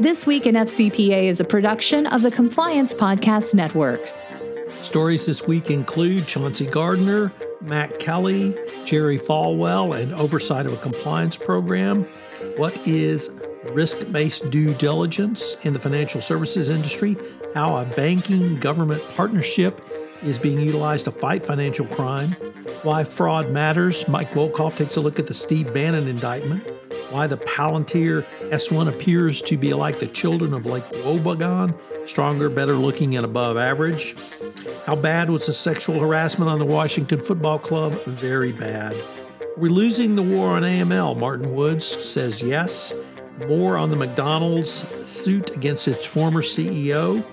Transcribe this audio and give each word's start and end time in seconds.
This 0.00 0.28
Week 0.28 0.46
in 0.46 0.54
FCPA 0.54 1.24
is 1.24 1.40
a 1.40 1.44
production 1.44 2.06
of 2.06 2.22
the 2.22 2.30
Compliance 2.30 2.94
Podcast 2.94 3.52
Network. 3.52 4.00
Stories 4.80 5.26
this 5.26 5.48
week 5.48 5.70
include 5.70 6.28
Chauncey 6.28 6.66
Gardiner, 6.66 7.32
Matt 7.60 7.98
Kelly, 7.98 8.56
Jerry 8.84 9.18
Falwell, 9.18 10.00
and 10.00 10.14
oversight 10.14 10.66
of 10.66 10.72
a 10.72 10.76
compliance 10.76 11.36
program. 11.36 12.04
What 12.56 12.86
is 12.86 13.40
risk 13.72 13.98
based 14.12 14.48
due 14.50 14.72
diligence 14.74 15.56
in 15.64 15.72
the 15.72 15.80
financial 15.80 16.20
services 16.20 16.70
industry? 16.70 17.16
How 17.54 17.74
a 17.74 17.84
banking 17.84 18.60
government 18.60 19.02
partnership 19.16 19.80
is 20.22 20.38
being 20.38 20.60
utilized 20.60 21.06
to 21.06 21.10
fight 21.10 21.44
financial 21.44 21.86
crime, 21.86 22.30
why 22.82 23.02
fraud 23.02 23.50
matters. 23.50 24.06
Mike 24.06 24.30
Volkov 24.30 24.76
takes 24.76 24.96
a 24.96 25.00
look 25.00 25.18
at 25.18 25.26
the 25.26 25.34
Steve 25.34 25.74
Bannon 25.74 26.06
indictment, 26.06 26.62
why 27.10 27.26
the 27.26 27.36
Palantir 27.38 28.26
S1 28.50 28.88
appears 28.88 29.42
to 29.42 29.56
be 29.56 29.74
like 29.74 29.98
the 29.98 30.06
children 30.06 30.52
of 30.54 30.66
Lake 30.66 30.84
Wobegon, 30.90 31.74
stronger, 32.08 32.48
better 32.48 32.74
looking, 32.74 33.16
and 33.16 33.24
above 33.24 33.56
average. 33.56 34.16
How 34.86 34.96
bad 34.96 35.30
was 35.30 35.46
the 35.46 35.52
sexual 35.52 35.98
harassment 35.98 36.50
on 36.50 36.58
the 36.58 36.64
Washington 36.64 37.20
Football 37.20 37.58
Club? 37.58 37.94
Very 38.04 38.52
bad. 38.52 38.94
We're 39.56 39.62
we 39.62 39.68
losing 39.70 40.14
the 40.14 40.22
war 40.22 40.50
on 40.50 40.62
AML? 40.62 41.18
Martin 41.18 41.54
Woods 41.54 41.84
says 41.84 42.42
yes. 42.42 42.94
More 43.48 43.76
on 43.76 43.90
the 43.90 43.96
McDonald's 43.96 44.84
suit 45.08 45.50
against 45.56 45.88
its 45.88 46.06
former 46.06 46.42
CEO. 46.42 47.26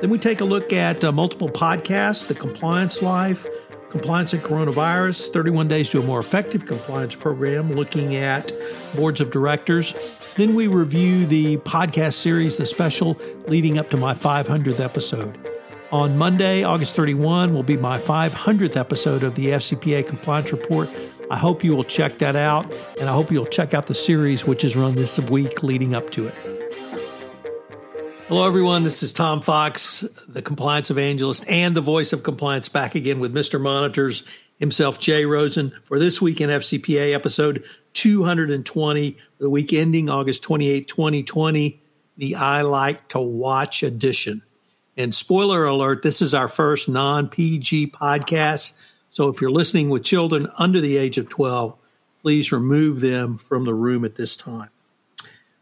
Then 0.00 0.10
we 0.10 0.18
take 0.18 0.40
a 0.40 0.44
look 0.44 0.72
at 0.72 1.04
uh, 1.04 1.12
multiple 1.12 1.48
podcasts, 1.48 2.26
The 2.26 2.34
Compliance 2.34 3.02
Life, 3.02 3.46
Compliance 3.92 4.32
and 4.32 4.42
Coronavirus, 4.42 5.28
31 5.34 5.68
Days 5.68 5.90
to 5.90 6.00
a 6.00 6.02
More 6.02 6.18
Effective 6.18 6.64
Compliance 6.64 7.14
Program, 7.14 7.70
looking 7.72 8.16
at 8.16 8.50
boards 8.96 9.20
of 9.20 9.30
directors. 9.30 9.92
Then 10.34 10.54
we 10.54 10.66
review 10.66 11.26
the 11.26 11.58
podcast 11.58 12.14
series, 12.14 12.56
the 12.56 12.64
special 12.64 13.20
leading 13.48 13.76
up 13.76 13.90
to 13.90 13.98
my 13.98 14.14
500th 14.14 14.80
episode. 14.80 15.38
On 15.92 16.16
Monday, 16.16 16.64
August 16.64 16.96
31, 16.96 17.52
will 17.52 17.62
be 17.62 17.76
my 17.76 17.98
500th 17.98 18.78
episode 18.78 19.24
of 19.24 19.34
the 19.34 19.48
FCPA 19.48 20.06
Compliance 20.06 20.52
Report. 20.52 20.88
I 21.30 21.36
hope 21.36 21.62
you 21.62 21.76
will 21.76 21.84
check 21.84 22.16
that 22.16 22.34
out, 22.34 22.72
and 22.98 23.10
I 23.10 23.12
hope 23.12 23.30
you'll 23.30 23.44
check 23.44 23.74
out 23.74 23.88
the 23.88 23.94
series, 23.94 24.46
which 24.46 24.64
is 24.64 24.74
run 24.74 24.94
this 24.94 25.18
week 25.18 25.62
leading 25.62 25.94
up 25.94 26.08
to 26.12 26.28
it. 26.28 26.61
Hello, 28.28 28.46
everyone. 28.46 28.84
This 28.84 29.02
is 29.02 29.12
Tom 29.12 29.42
Fox, 29.42 30.02
the 30.28 30.42
compliance 30.42 30.90
evangelist 30.90 31.44
and 31.48 31.74
the 31.74 31.80
voice 31.80 32.12
of 32.12 32.22
compliance, 32.22 32.68
back 32.68 32.94
again 32.94 33.18
with 33.18 33.34
Mr. 33.34 33.60
Monitors 33.60 34.22
himself, 34.58 35.00
Jay 35.00 35.24
Rosen, 35.24 35.72
for 35.82 35.98
this 35.98 36.22
week 36.22 36.40
in 36.40 36.48
FCPA 36.48 37.14
episode 37.14 37.64
220, 37.94 39.18
the 39.38 39.50
week 39.50 39.72
ending 39.72 40.08
August 40.08 40.42
28, 40.44 40.86
2020, 40.86 41.82
the 42.16 42.36
I 42.36 42.62
Like 42.62 43.08
to 43.08 43.20
Watch 43.20 43.82
edition. 43.82 44.42
And 44.96 45.12
spoiler 45.12 45.64
alert, 45.64 46.02
this 46.02 46.22
is 46.22 46.32
our 46.32 46.48
first 46.48 46.88
non 46.88 47.28
PG 47.28 47.88
podcast. 47.88 48.74
So 49.10 49.28
if 49.28 49.40
you're 49.40 49.50
listening 49.50 49.90
with 49.90 50.04
children 50.04 50.48
under 50.58 50.80
the 50.80 50.96
age 50.96 51.18
of 51.18 51.28
12, 51.28 51.76
please 52.22 52.52
remove 52.52 53.00
them 53.00 53.36
from 53.36 53.64
the 53.64 53.74
room 53.74 54.04
at 54.04 54.14
this 54.14 54.36
time. 54.36 54.70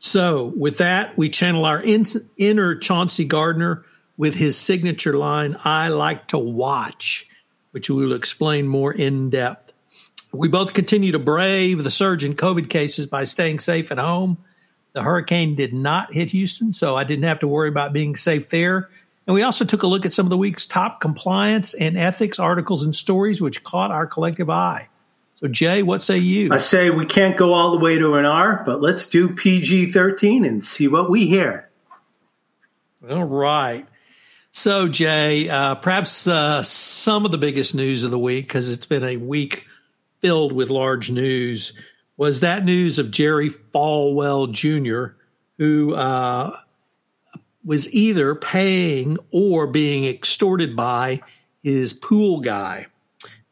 So, 0.02 0.54
with 0.56 0.78
that, 0.78 1.18
we 1.18 1.28
channel 1.28 1.66
our 1.66 1.78
in, 1.78 2.06
inner 2.38 2.74
Chauncey 2.74 3.26
Gardiner 3.26 3.84
with 4.16 4.34
his 4.34 4.56
signature 4.56 5.12
line, 5.14 5.56
I 5.62 5.88
like 5.88 6.28
to 6.28 6.38
watch, 6.38 7.28
which 7.72 7.90
we 7.90 8.04
will 8.04 8.14
explain 8.14 8.66
more 8.66 8.92
in 8.92 9.28
depth. 9.28 9.74
We 10.32 10.48
both 10.48 10.72
continue 10.72 11.12
to 11.12 11.18
brave 11.18 11.84
the 11.84 11.90
surge 11.90 12.24
in 12.24 12.34
COVID 12.34 12.70
cases 12.70 13.06
by 13.06 13.24
staying 13.24 13.58
safe 13.58 13.92
at 13.92 13.98
home. 13.98 14.38
The 14.94 15.02
hurricane 15.02 15.54
did 15.54 15.74
not 15.74 16.14
hit 16.14 16.30
Houston, 16.30 16.72
so 16.72 16.96
I 16.96 17.04
didn't 17.04 17.24
have 17.24 17.40
to 17.40 17.48
worry 17.48 17.68
about 17.68 17.92
being 17.92 18.16
safe 18.16 18.48
there. 18.48 18.88
And 19.26 19.34
we 19.34 19.42
also 19.42 19.66
took 19.66 19.82
a 19.82 19.86
look 19.86 20.06
at 20.06 20.14
some 20.14 20.24
of 20.24 20.30
the 20.30 20.38
week's 20.38 20.64
top 20.64 21.02
compliance 21.02 21.74
and 21.74 21.98
ethics 21.98 22.38
articles 22.38 22.84
and 22.84 22.96
stories 22.96 23.42
which 23.42 23.62
caught 23.64 23.90
our 23.90 24.06
collective 24.06 24.48
eye. 24.48 24.88
So, 25.40 25.48
Jay, 25.48 25.82
what 25.82 26.02
say 26.02 26.18
you? 26.18 26.52
I 26.52 26.58
say 26.58 26.90
we 26.90 27.06
can't 27.06 27.34
go 27.34 27.54
all 27.54 27.70
the 27.70 27.78
way 27.78 27.96
to 27.96 28.16
an 28.16 28.26
R, 28.26 28.62
but 28.66 28.82
let's 28.82 29.06
do 29.06 29.34
PG 29.34 29.90
13 29.90 30.44
and 30.44 30.62
see 30.62 30.86
what 30.86 31.08
we 31.08 31.26
hear. 31.26 31.70
All 33.08 33.24
right. 33.24 33.86
So, 34.50 34.86
Jay, 34.88 35.48
uh, 35.48 35.76
perhaps 35.76 36.28
uh, 36.28 36.62
some 36.62 37.24
of 37.24 37.30
the 37.30 37.38
biggest 37.38 37.74
news 37.74 38.04
of 38.04 38.10
the 38.10 38.18
week, 38.18 38.48
because 38.48 38.70
it's 38.70 38.84
been 38.84 39.02
a 39.02 39.16
week 39.16 39.66
filled 40.18 40.52
with 40.52 40.68
large 40.68 41.10
news, 41.10 41.72
was 42.18 42.40
that 42.40 42.66
news 42.66 42.98
of 42.98 43.10
Jerry 43.10 43.48
Falwell 43.48 44.52
Jr., 44.52 45.14
who 45.56 45.94
uh, 45.94 46.54
was 47.64 47.90
either 47.94 48.34
paying 48.34 49.16
or 49.30 49.66
being 49.66 50.04
extorted 50.04 50.76
by 50.76 51.22
his 51.62 51.94
pool 51.94 52.40
guy. 52.40 52.88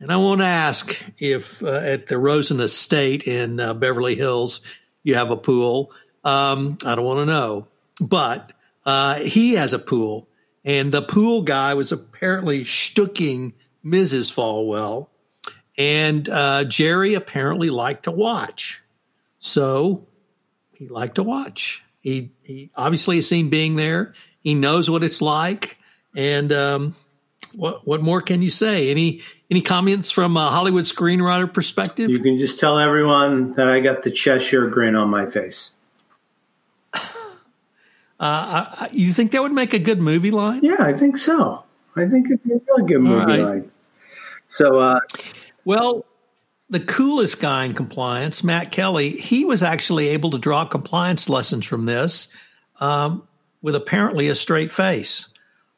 And 0.00 0.12
I 0.12 0.16
want 0.16 0.41
to 0.41 0.47
ask 0.47 1.04
if 1.19 1.62
uh, 1.62 1.66
at 1.66 2.06
the 2.06 2.19
Rosen 2.19 2.60
Estate 2.60 3.25
in 3.25 3.59
uh, 3.59 3.75
Beverly 3.75 4.14
Hills 4.14 4.60
you 5.03 5.16
have 5.16 5.31
a 5.31 5.36
pool. 5.36 5.91
Um, 6.25 6.78
I 6.84 6.94
don't 6.94 7.04
want 7.04 7.20
to 7.20 7.26
know, 7.26 7.66
but 8.00 8.53
uh, 8.86 9.16
he 9.16 9.54
has 9.54 9.72
a 9.72 9.78
pool, 9.78 10.28
and 10.64 10.92
the 10.92 11.03
pool 11.03 11.42
guy 11.42 11.75
was 11.75 11.91
apparently 11.91 12.64
shtucking 12.64 13.54
Mrs. 13.84 14.32
Falwell, 14.32 15.09
and 15.76 16.28
uh, 16.28 16.65
Jerry 16.65 17.15
apparently 17.15 17.70
liked 17.70 18.04
to 18.04 18.10
watch, 18.10 18.82
so 19.38 20.06
he 20.75 20.86
liked 20.86 21.16
to 21.16 21.22
watch. 21.25 21.82
He 22.00 22.30
he 22.42 22.70
obviously 22.76 23.16
has 23.16 23.28
seen 23.28 23.48
being 23.48 23.75
there. 23.75 24.15
He 24.42 24.54
knows 24.54 24.88
what 24.88 25.03
it's 25.03 25.20
like, 25.20 25.78
and 26.15 26.53
um, 26.53 26.94
what 27.56 27.86
what 27.86 28.03
more 28.03 28.22
can 28.22 28.42
you 28.42 28.50
say? 28.50 28.91
Any 28.91 29.22
any 29.50 29.62
comments 29.62 30.10
from 30.10 30.36
a 30.36 30.50
Hollywood 30.50 30.84
screenwriter 30.84 31.53
perspective? 31.53 32.10
You 32.10 32.19
can 32.19 32.38
just 32.38 32.59
tell 32.59 32.78
everyone 32.78 33.54
that 33.54 33.69
I 33.69 33.81
got 33.81 34.03
the 34.03 34.10
Cheshire 34.10 34.66
grin 34.69 34.94
on 34.94 35.09
my 35.09 35.26
face. 35.26 35.72
Uh, 38.20 38.66
I, 38.81 38.88
you 38.91 39.12
think 39.12 39.31
that 39.31 39.42
would 39.42 39.53
make 39.53 39.75
a 39.75 39.78
good 39.78 40.03
movie 40.03 40.32
line? 40.32 40.59
Yeah, 40.64 40.81
I 40.81 40.92
think 40.92 41.16
so. 41.16 41.62
I 41.94 42.09
think 42.09 42.26
it'd 42.26 42.42
be 42.42 42.54
a 42.54 42.60
really 42.66 42.88
good 42.88 43.00
movie 43.00 43.25
right. 43.25 43.41
line. 43.41 43.70
So, 44.48 44.81
uh, 44.81 44.98
well, 45.65 46.04
the 46.69 46.80
coolest 46.80 47.41
guy 47.41 47.65
in 47.65 47.75
compliance, 47.75 48.42
Matt 48.42 48.72
Kelly, 48.72 49.10
he 49.10 49.44
was 49.44 49.62
actually 49.62 50.09
able 50.09 50.30
to 50.30 50.38
draw 50.38 50.65
compliance 50.65 51.28
lessons 51.28 51.65
from 51.65 51.86
this 51.86 52.26
um, 52.80 53.26
with 53.62 53.76
apparently 53.76 54.28
a 54.28 54.34
straight 54.34 54.72
face. 54.72 55.28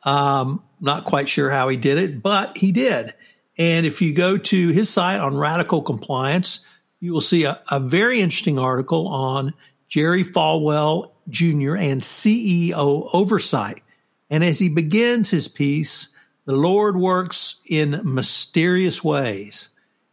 Um, 0.05 0.63
not 0.81 1.05
quite 1.05 1.29
sure 1.29 1.51
how 1.51 1.69
he 1.69 1.77
did 1.77 1.99
it, 1.99 2.23
but 2.23 2.57
he 2.57 2.73
did. 2.73 3.13
And 3.61 3.85
if 3.85 4.01
you 4.01 4.15
go 4.15 4.39
to 4.39 4.69
his 4.69 4.89
site 4.89 5.21
on 5.21 5.37
radical 5.37 5.83
compliance, 5.83 6.65
you 6.99 7.13
will 7.13 7.21
see 7.21 7.45
a, 7.45 7.61
a 7.71 7.79
very 7.79 8.23
interesting 8.23 8.59
article 8.59 9.07
on 9.07 9.53
Jerry 9.87 10.25
Falwell 10.25 11.11
Jr. 11.29 11.77
and 11.77 12.01
CEO 12.01 13.11
oversight. 13.13 13.83
And 14.31 14.43
as 14.43 14.59
he 14.59 14.71
begins 14.71 15.31
his 15.31 15.47
piece, 15.47 16.09
the 16.47 16.57
Lord 16.57 16.97
works 16.97 17.57
in 17.67 18.01
mysterious 18.03 19.05
ways. 19.05 19.69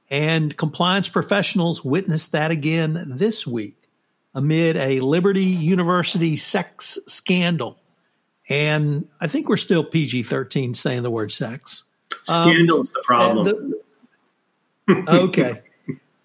And 0.09 0.57
compliance 0.57 1.07
professionals 1.07 1.85
witnessed 1.85 2.33
that 2.33 2.51
again 2.51 3.01
this 3.15 3.47
week 3.47 3.81
amid 4.35 4.75
a 4.75 4.99
Liberty 4.99 5.45
University 5.45 6.35
sex 6.35 6.99
scandal. 7.07 7.79
And 8.49 9.07
I 9.21 9.27
think 9.27 9.47
we're 9.47 9.55
still 9.55 9.85
PG 9.85 10.23
13 10.23 10.73
saying 10.73 11.03
the 11.03 11.09
word 11.09 11.31
sex. 11.31 11.85
Scandal's 12.27 12.89
um, 12.89 12.93
the 12.93 13.01
problem. 13.03 13.73
The, 14.87 15.03
okay. 15.07 15.61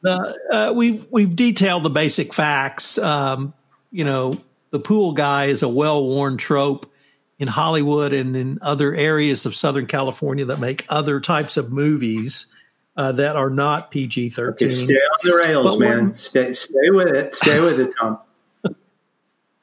The, 0.03 0.39
uh, 0.51 0.73
we've 0.75 1.07
we've 1.11 1.35
detailed 1.35 1.85
the 1.85 1.91
basic 1.91 2.35
facts. 2.35 2.99
Um, 2.99 3.55
you 3.91 4.05
know, 4.05 4.41
the 4.71 4.81
pool 4.81 5.13
guy 5.13 5.47
is 5.47 5.63
a 5.63 5.69
well-worn 5.69 6.39
trope 6.39 6.91
in 7.39 7.47
Hollywood 7.47 8.13
and 8.13 8.35
in 8.35 8.59
other 8.63 8.95
areas 8.95 9.47
of 9.47 9.55
Southern 9.55 9.87
California 9.87 10.45
that 10.47 10.59
make 10.59 10.85
other 10.89 11.21
types 11.21 11.57
of 11.57 11.73
movies 11.73 12.47
uh, 12.97 13.13
that 13.13 13.37
are 13.37 13.51
not 13.51 13.91
PG 13.91 14.31
thirteen. 14.31 14.69
Okay, 14.69 14.77
stay 14.77 14.95
on 14.95 15.19
the 15.23 15.43
rails, 15.47 15.67
but 15.67 15.79
man. 15.79 16.15
Stay 16.15 16.53
stay 16.53 16.91
with 16.91 17.09
it. 17.09 17.35
Stay 17.35 17.61
with 17.61 17.79
it, 17.79 17.93
Tom. 17.99 18.19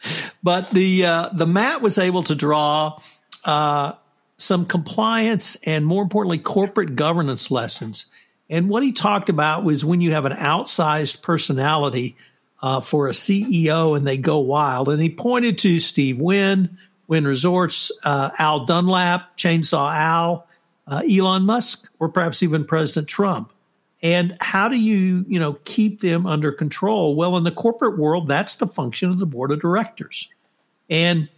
but 0.43 0.69
the 0.71 1.05
uh, 1.05 1.29
the 1.33 1.45
Matt 1.45 1.81
was 1.81 1.97
able 1.97 2.23
to 2.23 2.35
draw 2.35 2.99
uh, 3.45 3.93
some 4.39 4.65
compliance 4.65 5.55
and 5.63 5.85
more 5.85 6.01
importantly 6.01 6.37
corporate 6.37 6.95
governance 6.95 7.51
lessons. 7.51 8.05
And 8.49 8.69
what 8.69 8.81
he 8.81 8.91
talked 8.91 9.29
about 9.29 9.63
was 9.63 9.85
when 9.85 10.01
you 10.01 10.11
have 10.11 10.25
an 10.25 10.33
outsized 10.33 11.21
personality 11.21 12.15
uh, 12.61 12.81
for 12.81 13.07
a 13.07 13.11
CEO 13.11 13.95
and 13.95 14.07
they 14.07 14.17
go 14.17 14.39
wild. 14.39 14.89
And 14.89 15.01
he 15.01 15.09
pointed 15.09 15.57
to 15.59 15.79
Steve 15.79 16.19
Wynn, 16.19 16.77
Wynn 17.07 17.25
Resorts, 17.25 17.91
uh, 18.03 18.31
Al 18.39 18.65
Dunlap, 18.65 19.37
Chainsaw 19.37 19.93
Al, 19.93 20.47
uh, 20.87 21.03
Elon 21.09 21.45
Musk, 21.45 21.91
or 21.99 22.09
perhaps 22.09 22.41
even 22.41 22.65
President 22.65 23.07
Trump. 23.07 23.51
And 24.01 24.37
how 24.39 24.69
do 24.69 24.79
you, 24.79 25.25
you 25.27 25.39
know, 25.39 25.53
keep 25.65 25.99
them 25.99 26.25
under 26.25 26.51
control? 26.51 27.15
Well, 27.15 27.35
in 27.35 27.43
the 27.43 27.51
corporate 27.51 27.99
world, 27.99 28.27
that's 28.27 28.55
the 28.55 28.67
function 28.67 29.09
of 29.09 29.19
the 29.19 29.25
board 29.25 29.51
of 29.51 29.59
directors. 29.59 30.29
And 30.89 31.29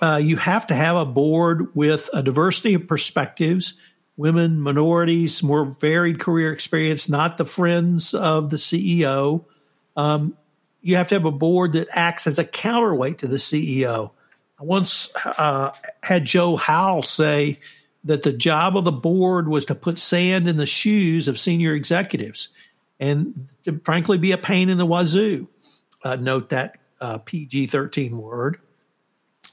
uh, 0.00 0.20
you 0.22 0.36
have 0.36 0.66
to 0.68 0.74
have 0.74 0.96
a 0.96 1.04
board 1.04 1.74
with 1.74 2.08
a 2.12 2.22
diversity 2.22 2.74
of 2.74 2.86
perspectives, 2.86 3.74
women, 4.16 4.60
minorities, 4.60 5.42
more 5.42 5.64
varied 5.64 6.18
career 6.18 6.52
experience, 6.52 7.08
not 7.08 7.36
the 7.36 7.44
friends 7.44 8.14
of 8.14 8.50
the 8.50 8.56
CEO. 8.56 9.44
Um, 9.96 10.36
you 10.82 10.96
have 10.96 11.08
to 11.08 11.14
have 11.16 11.24
a 11.24 11.32
board 11.32 11.74
that 11.74 11.88
acts 11.92 12.26
as 12.26 12.38
a 12.38 12.44
counterweight 12.44 13.18
to 13.18 13.28
the 13.28 13.36
CEO. 13.36 14.12
I 14.58 14.64
once 14.64 15.10
uh, 15.24 15.72
had 16.02 16.24
Joe 16.24 16.56
Howell 16.56 17.02
say, 17.02 17.58
that 18.04 18.22
the 18.22 18.32
job 18.32 18.76
of 18.76 18.84
the 18.84 18.92
board 18.92 19.48
was 19.48 19.64
to 19.66 19.74
put 19.74 19.98
sand 19.98 20.48
in 20.48 20.56
the 20.56 20.66
shoes 20.66 21.28
of 21.28 21.38
senior 21.38 21.74
executives 21.74 22.48
and 22.98 23.48
to 23.64 23.80
frankly 23.84 24.18
be 24.18 24.32
a 24.32 24.38
pain 24.38 24.68
in 24.68 24.78
the 24.78 24.86
wazoo. 24.86 25.48
Uh, 26.02 26.16
note 26.16 26.48
that 26.48 26.78
uh, 27.00 27.18
PG 27.18 27.66
13 27.68 28.16
word. 28.16 28.58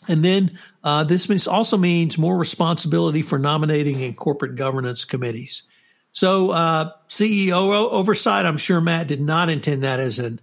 And 0.08 0.24
then 0.24 0.58
uh, 0.84 1.04
this 1.04 1.30
means 1.30 1.48
also 1.48 1.78
means 1.78 2.18
more 2.18 2.38
responsibility 2.38 3.22
for 3.22 3.38
nominating 3.38 4.04
and 4.04 4.16
corporate 4.16 4.56
governance 4.56 5.06
committees. 5.06 5.64
So, 6.12 6.52
uh, 6.52 6.92
CEO 7.08 7.92
oversight, 7.92 8.46
I'm 8.46 8.58
sure 8.58 8.82
Matt 8.82 9.08
did 9.08 9.22
not 9.22 9.50
intend 9.50 9.84
that 9.84 10.00
as 10.00 10.20
a 10.20 10.38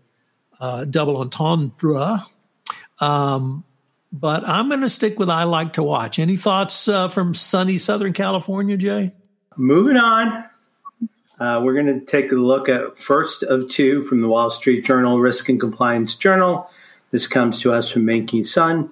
uh, 0.61 0.84
double 0.84 1.16
entendre. 1.16 2.22
Um, 3.00 3.64
but 4.12 4.46
I'm 4.46 4.69
going 4.69 4.82
to 4.82 4.88
stick 4.88 5.19
with 5.19 5.28
I 5.28 5.43
like 5.43 5.72
to 5.72 5.82
watch. 5.82 6.20
Any 6.20 6.37
thoughts 6.37 6.87
uh, 6.87 7.08
from 7.08 7.34
sunny 7.34 7.78
Southern 7.78 8.12
California, 8.12 8.76
Jay? 8.76 9.11
Moving 9.56 9.96
on. 9.96 10.44
Uh, 11.40 11.61
we're 11.64 11.75
going 11.75 11.99
to 11.99 12.06
take 12.06 12.31
a 12.31 12.37
look 12.37 12.69
at 12.69 12.96
first 12.96 13.43
of 13.43 13.69
two 13.69 14.02
from 14.02 14.20
the 14.20 14.28
Wall 14.28 14.50
Street 14.50 14.84
Journal 14.84 15.19
Risk 15.19 15.49
and 15.49 15.58
Compliance 15.58 16.14
Journal. 16.14 16.70
This 17.11 17.26
comes 17.26 17.61
to 17.62 17.72
us 17.72 17.90
from 17.90 18.05
Mengqi 18.05 18.46
Sun. 18.46 18.90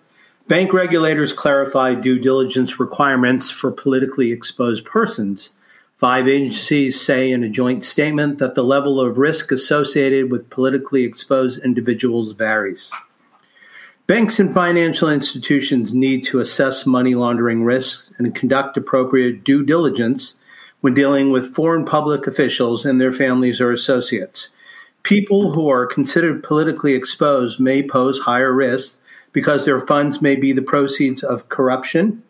Bank 0.53 0.75
regulators 0.75 1.33
clarify 1.33 1.95
due 1.95 2.19
diligence 2.19 2.79
requirements 2.79 3.49
for 3.49 3.73
politically 3.73 4.33
exposed 4.33 4.85
persons. 4.85 5.55
Five 5.97 6.29
agencies 6.29 7.01
say 7.01 7.33
in 7.33 7.43
a 7.43 7.49
joint 7.49 7.87
statement 7.87 8.37
that 8.37 8.55
the 8.55 8.63
level 8.63 9.01
of 9.01 9.17
risk 9.17 9.51
associated 9.51 10.31
with 10.31 10.51
politically 10.51 11.05
exposed 11.05 11.65
individuals 11.65 12.35
varies. 12.35 12.93
Banks 14.07 14.39
and 14.39 14.53
financial 14.53 15.09
institutions 15.09 15.95
need 15.95 16.23
to 16.27 16.41
assess 16.41 16.85
money 16.85 17.15
laundering 17.15 17.65
risks 17.65 18.13
and 18.19 18.35
conduct 18.35 18.77
appropriate 18.77 19.45
due 19.45 19.65
diligence 19.65 20.37
when 20.83 20.93
dealing 20.93 21.31
with 21.31 21.55
foreign 21.55 21.87
public 21.87 22.27
officials 22.27 22.85
and 22.85 23.01
their 23.01 23.11
families 23.11 23.59
or 23.59 23.73
associates. 23.73 24.51
People 25.03 25.53
who 25.53 25.71
are 25.71 25.87
considered 25.87 26.43
politically 26.43 26.93
exposed 26.93 27.59
may 27.59 27.83
pose 27.83 28.19
higher 28.19 28.53
risk 28.53 28.99
because 29.33 29.65
their 29.65 29.81
funds 29.81 30.21
may 30.21 30.37
be 30.37 30.53
the 30.53 30.63
proceeds 30.63 31.23
of 31.23 31.49
corruption 31.49 32.23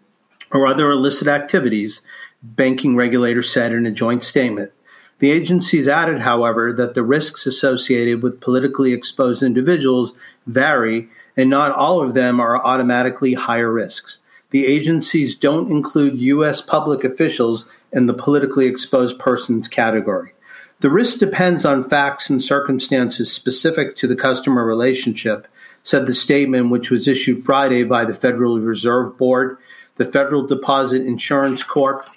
or 0.53 0.67
other 0.67 0.91
illicit 0.91 1.29
activities, 1.29 2.03
banking 2.43 2.97
regulators 2.97 3.51
said 3.51 3.73
in 3.73 3.87
a 3.87 3.91
joint 3.91 4.23
statement. 4.25 4.73
The 5.19 5.31
agencies 5.31 5.87
added, 5.87 6.21
however, 6.21 6.73
that 6.73 6.95
the 6.95 7.05
risks 7.05 7.47
associated 7.47 8.23
with 8.23 8.41
politically 8.41 8.93
exposed 8.93 9.43
individuals 9.43 10.15
vary 10.47 11.09
and 11.37 11.49
not 11.49 11.73
all 11.73 12.03
of 12.03 12.15
them 12.15 12.41
are 12.41 12.57
automatically 12.57 13.35
higher 13.35 13.73
risks. 13.73 14.19
The 14.51 14.67
agencies 14.67 15.35
don't 15.35 15.71
include 15.71 16.19
U.S. 16.19 16.61
public 16.61 17.05
officials 17.05 17.67
in 17.93 18.07
the 18.07 18.15
politically 18.15 18.67
exposed 18.67 19.19
persons 19.19 19.69
category. 19.69 20.33
The 20.81 20.91
risk 20.91 21.19
depends 21.19 21.65
on 21.65 21.89
facts 21.89 22.29
and 22.29 22.43
circumstances 22.43 23.33
specific 23.33 23.97
to 23.99 24.09
the 24.09 24.17
customer 24.17 24.65
relationship, 24.67 25.47
said 25.85 26.07
the 26.07 26.15
statement, 26.15 26.71
which 26.71 26.91
was 26.91 27.09
issued 27.09 27.45
Friday 27.45 27.85
by 27.85 28.05
the 28.05 28.15
Federal 28.15 28.59
Reserve 28.61 29.17
Board, 29.17 29.59
the 29.97 30.05
Federal 30.05 30.47
Deposit 30.47 31.03
Insurance 31.03 31.63
Corp, 31.63 32.09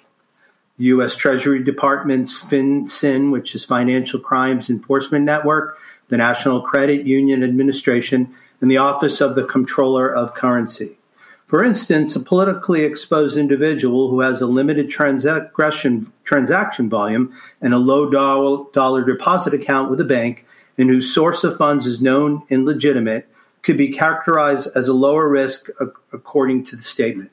U.S. 0.78 1.16
Treasury 1.16 1.62
Department's 1.62 2.42
FinCEN, 2.42 3.32
which 3.32 3.54
is 3.54 3.64
Financial 3.64 4.20
Crimes 4.20 4.68
Enforcement 4.68 5.24
Network, 5.24 5.78
the 6.08 6.16
National 6.16 6.60
Credit 6.60 7.06
Union 7.06 7.42
Administration, 7.42 8.34
and 8.60 8.70
the 8.70 8.76
Office 8.76 9.20
of 9.20 9.34
the 9.34 9.44
Comptroller 9.44 10.08
of 10.08 10.34
Currency. 10.34 10.98
For 11.46 11.62
instance, 11.62 12.16
a 12.16 12.20
politically 12.20 12.82
exposed 12.82 13.36
individual 13.36 14.10
who 14.10 14.20
has 14.20 14.42
a 14.42 14.46
limited 14.46 14.90
transaction, 14.90 16.12
transaction 16.24 16.90
volume 16.90 17.32
and 17.60 17.72
a 17.72 17.78
low 17.78 18.10
dollar 18.72 19.04
deposit 19.04 19.54
account 19.54 19.88
with 19.88 20.00
a 20.00 20.04
bank 20.04 20.44
and 20.76 20.90
whose 20.90 21.14
source 21.14 21.44
of 21.44 21.56
funds 21.56 21.86
is 21.86 22.02
known 22.02 22.42
and 22.50 22.64
legitimate 22.64 23.28
could 23.66 23.76
be 23.76 23.88
characterized 23.88 24.68
as 24.76 24.86
a 24.86 24.92
lower 24.92 25.28
risk 25.28 25.68
according 26.12 26.64
to 26.64 26.76
the 26.76 26.82
statement. 26.82 27.32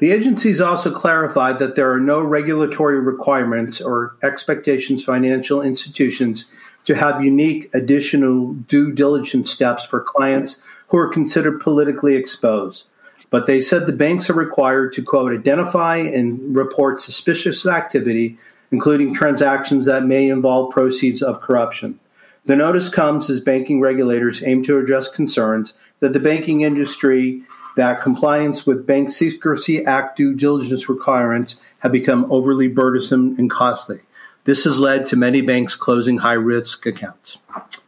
The 0.00 0.12
agencies 0.12 0.60
also 0.60 0.92
clarified 0.92 1.58
that 1.58 1.76
there 1.76 1.90
are 1.90 1.98
no 1.98 2.20
regulatory 2.20 3.00
requirements 3.00 3.80
or 3.80 4.14
expectations 4.22 5.02
financial 5.02 5.62
institutions 5.62 6.44
to 6.84 6.94
have 6.94 7.24
unique 7.24 7.74
additional 7.74 8.52
due 8.52 8.92
diligence 8.92 9.50
steps 9.50 9.86
for 9.86 10.02
clients 10.02 10.58
who 10.88 10.98
are 10.98 11.08
considered 11.08 11.58
politically 11.58 12.14
exposed. 12.14 12.86
But 13.30 13.46
they 13.46 13.62
said 13.62 13.86
the 13.86 13.92
banks 13.92 14.28
are 14.28 14.34
required 14.34 14.92
to, 14.92 15.02
quote, 15.02 15.32
identify 15.32 15.96
and 15.96 16.54
report 16.54 17.00
suspicious 17.00 17.64
activity, 17.64 18.36
including 18.70 19.14
transactions 19.14 19.86
that 19.86 20.04
may 20.04 20.28
involve 20.28 20.70
proceeds 20.70 21.22
of 21.22 21.40
corruption. 21.40 21.98
The 22.48 22.56
notice 22.56 22.88
comes 22.88 23.28
as 23.28 23.40
banking 23.40 23.78
regulators 23.78 24.42
aim 24.42 24.62
to 24.62 24.78
address 24.78 25.06
concerns 25.06 25.74
that 26.00 26.14
the 26.14 26.18
banking 26.18 26.62
industry 26.62 27.42
that 27.76 28.00
compliance 28.00 28.64
with 28.64 28.86
Bank 28.86 29.10
Secrecy 29.10 29.84
Act 29.84 30.16
due 30.16 30.34
diligence 30.34 30.88
requirements 30.88 31.56
have 31.80 31.92
become 31.92 32.26
overly 32.32 32.66
burdensome 32.66 33.34
and 33.36 33.50
costly. 33.50 34.00
This 34.44 34.64
has 34.64 34.78
led 34.78 35.04
to 35.08 35.16
many 35.16 35.42
banks 35.42 35.76
closing 35.76 36.16
high 36.16 36.32
risk 36.32 36.86
accounts. 36.86 37.36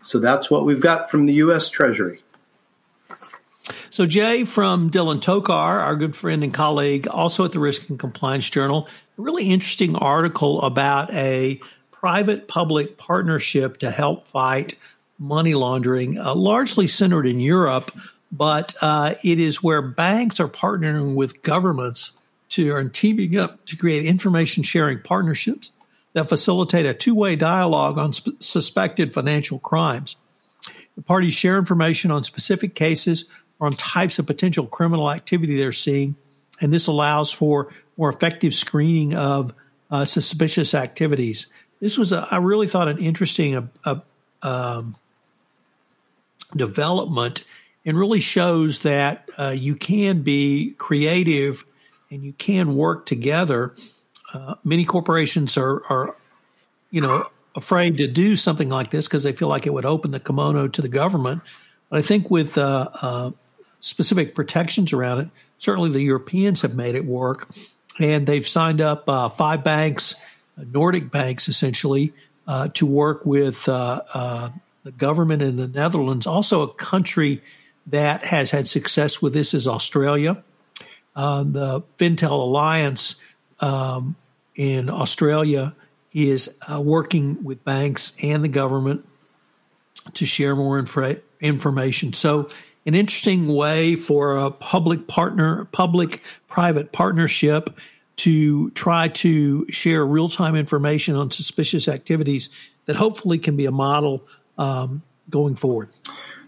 So 0.02 0.18
that's 0.18 0.50
what 0.50 0.66
we've 0.66 0.78
got 0.78 1.10
from 1.10 1.24
the 1.24 1.32
U.S. 1.34 1.70
Treasury. 1.70 2.20
So, 3.88 4.04
Jay 4.04 4.44
from 4.44 4.90
Dylan 4.90 5.22
Tokar, 5.22 5.80
our 5.82 5.96
good 5.96 6.14
friend 6.14 6.44
and 6.44 6.52
colleague, 6.52 7.08
also 7.08 7.46
at 7.46 7.52
the 7.52 7.60
Risk 7.60 7.88
and 7.88 7.98
Compliance 7.98 8.50
Journal, 8.50 8.88
a 9.16 9.22
really 9.22 9.48
interesting 9.48 9.96
article 9.96 10.60
about 10.60 11.12
a 11.14 11.60
private 12.00 12.48
public 12.48 12.96
partnership 12.96 13.76
to 13.76 13.90
help 13.90 14.26
fight 14.26 14.74
money 15.18 15.52
laundering, 15.52 16.18
uh, 16.18 16.34
largely 16.34 16.88
centered 16.88 17.26
in 17.26 17.38
Europe, 17.38 17.92
but 18.32 18.74
uh, 18.80 19.14
it 19.22 19.38
is 19.38 19.62
where 19.62 19.82
banks 19.82 20.40
are 20.40 20.48
partnering 20.48 21.14
with 21.14 21.42
governments 21.42 22.16
to 22.48 22.74
and 22.74 22.94
teaming 22.94 23.36
up 23.36 23.66
to 23.66 23.76
create 23.76 24.06
information 24.06 24.62
sharing 24.62 24.98
partnerships 24.98 25.72
that 26.14 26.30
facilitate 26.30 26.86
a 26.86 26.94
two 26.94 27.14
way 27.14 27.36
dialogue 27.36 27.98
on 27.98 28.14
sp- 28.16 28.40
suspected 28.40 29.12
financial 29.12 29.58
crimes. 29.58 30.16
The 30.96 31.02
parties 31.02 31.34
share 31.34 31.58
information 31.58 32.10
on 32.10 32.24
specific 32.24 32.74
cases 32.74 33.26
or 33.58 33.66
on 33.66 33.74
types 33.74 34.18
of 34.18 34.26
potential 34.26 34.66
criminal 34.66 35.10
activity 35.10 35.58
they're 35.58 35.70
seeing, 35.70 36.16
and 36.62 36.72
this 36.72 36.86
allows 36.86 37.30
for 37.30 37.74
more 37.98 38.08
effective 38.08 38.54
screening 38.54 39.14
of 39.14 39.52
uh, 39.90 40.06
suspicious 40.06 40.72
activities. 40.72 41.48
This 41.80 41.98
was, 41.98 42.12
a, 42.12 42.28
I 42.30 42.36
really 42.36 42.66
thought, 42.66 42.88
an 42.88 42.98
interesting 42.98 43.56
uh, 43.56 43.66
uh, 43.84 43.96
um, 44.42 44.96
development 46.54 47.44
and 47.84 47.98
really 47.98 48.20
shows 48.20 48.80
that 48.80 49.28
uh, 49.38 49.54
you 49.56 49.74
can 49.74 50.22
be 50.22 50.74
creative 50.78 51.64
and 52.10 52.22
you 52.22 52.32
can 52.34 52.76
work 52.76 53.06
together 53.06 53.74
uh, 54.32 54.54
many 54.64 54.84
corporations 54.84 55.56
are, 55.56 55.82
are, 55.90 56.16
you 56.90 57.00
know, 57.00 57.26
afraid 57.56 57.98
to 57.98 58.06
do 58.06 58.36
something 58.36 58.68
like 58.68 58.90
this 58.90 59.06
because 59.08 59.22
they 59.22 59.32
feel 59.32 59.48
like 59.48 59.66
it 59.66 59.72
would 59.72 59.84
open 59.84 60.12
the 60.12 60.20
kimono 60.20 60.68
to 60.68 60.82
the 60.82 60.88
government. 60.88 61.42
But 61.88 61.98
I 61.98 62.02
think 62.02 62.30
with 62.30 62.56
uh, 62.56 62.88
uh, 63.02 63.30
specific 63.80 64.34
protections 64.34 64.92
around 64.92 65.20
it, 65.20 65.28
certainly 65.58 65.90
the 65.90 66.00
Europeans 66.00 66.62
have 66.62 66.74
made 66.74 66.94
it 66.94 67.04
work, 67.04 67.48
and 67.98 68.26
they've 68.26 68.46
signed 68.46 68.80
up 68.80 69.06
five 69.36 69.64
banks, 69.64 70.14
Nordic 70.56 71.10
banks 71.10 71.48
essentially, 71.48 72.12
to 72.74 72.86
work 72.86 73.24
with 73.24 73.64
the 73.64 74.52
government 74.96 75.42
in 75.42 75.56
the 75.56 75.68
Netherlands, 75.68 76.26
also 76.26 76.62
a 76.62 76.72
country 76.72 77.42
that 77.86 78.24
has 78.24 78.50
had 78.50 78.68
success 78.68 79.20
with 79.20 79.32
this 79.32 79.54
is 79.54 79.66
Australia. 79.66 80.42
Uh, 81.16 81.42
the 81.42 81.82
Fintel 81.98 82.44
Alliance 82.44 83.16
um, 83.60 84.16
in 84.54 84.88
Australia 84.88 85.74
is 86.12 86.56
uh, 86.70 86.80
working 86.80 87.42
with 87.44 87.64
banks 87.64 88.14
and 88.22 88.42
the 88.44 88.48
government 88.48 89.06
to 90.14 90.24
share 90.24 90.56
more 90.56 90.78
infra- 90.78 91.18
information. 91.40 92.12
So, 92.12 92.48
an 92.86 92.94
interesting 92.94 93.46
way 93.46 93.94
for 93.94 94.38
a 94.38 94.50
public 94.50 95.06
partner, 95.06 95.66
public 95.66 96.22
private 96.48 96.92
partnership 96.92 97.78
to 98.20 98.70
try 98.72 99.08
to 99.08 99.66
share 99.70 100.04
real 100.04 100.28
time 100.28 100.54
information 100.54 101.16
on 101.16 101.30
suspicious 101.30 101.88
activities 101.88 102.50
that 102.84 102.96
hopefully 102.96 103.38
can 103.38 103.56
be 103.56 103.66
a 103.66 103.70
model 103.70 104.26
um, 104.58 105.02
going 105.30 105.56
forward. 105.56 105.88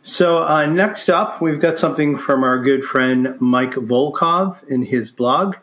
So, 0.03 0.43
uh, 0.43 0.67
next 0.67 1.09
up, 1.09 1.41
we've 1.41 1.61
got 1.61 1.79
something 1.79 2.19
from 2.19 2.43
our 2.43 2.59
good 2.59 2.85
friend 2.85 3.41
Mike 3.41 3.75
Volkov 3.75 4.63
in 4.69 4.83
his 4.83 5.11
blog. 5.11 5.57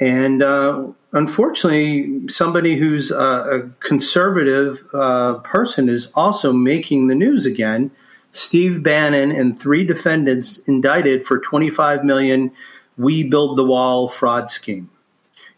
And 0.00 0.42
uh, 0.42 0.88
unfortunately, 1.12 2.28
somebody 2.28 2.76
who's 2.76 3.10
a, 3.10 3.70
conservative 3.80 4.82
uh, 4.92 5.34
person 5.44 5.88
is 5.88 6.10
also 6.14 6.52
making 6.52 7.06
the 7.06 7.14
news 7.14 7.46
again. 7.46 7.90
Steve 8.32 8.82
Bannon 8.82 9.32
and 9.32 9.58
three 9.58 9.84
defendants 9.84 10.58
indicted 10.58 11.24
for 11.24 11.38
25 11.38 12.04
million 12.04 12.50
We 12.96 13.24
Build 13.24 13.56
the 13.56 13.64
Wall 13.64 14.08
fraud 14.08 14.50
scheme. 14.50 14.90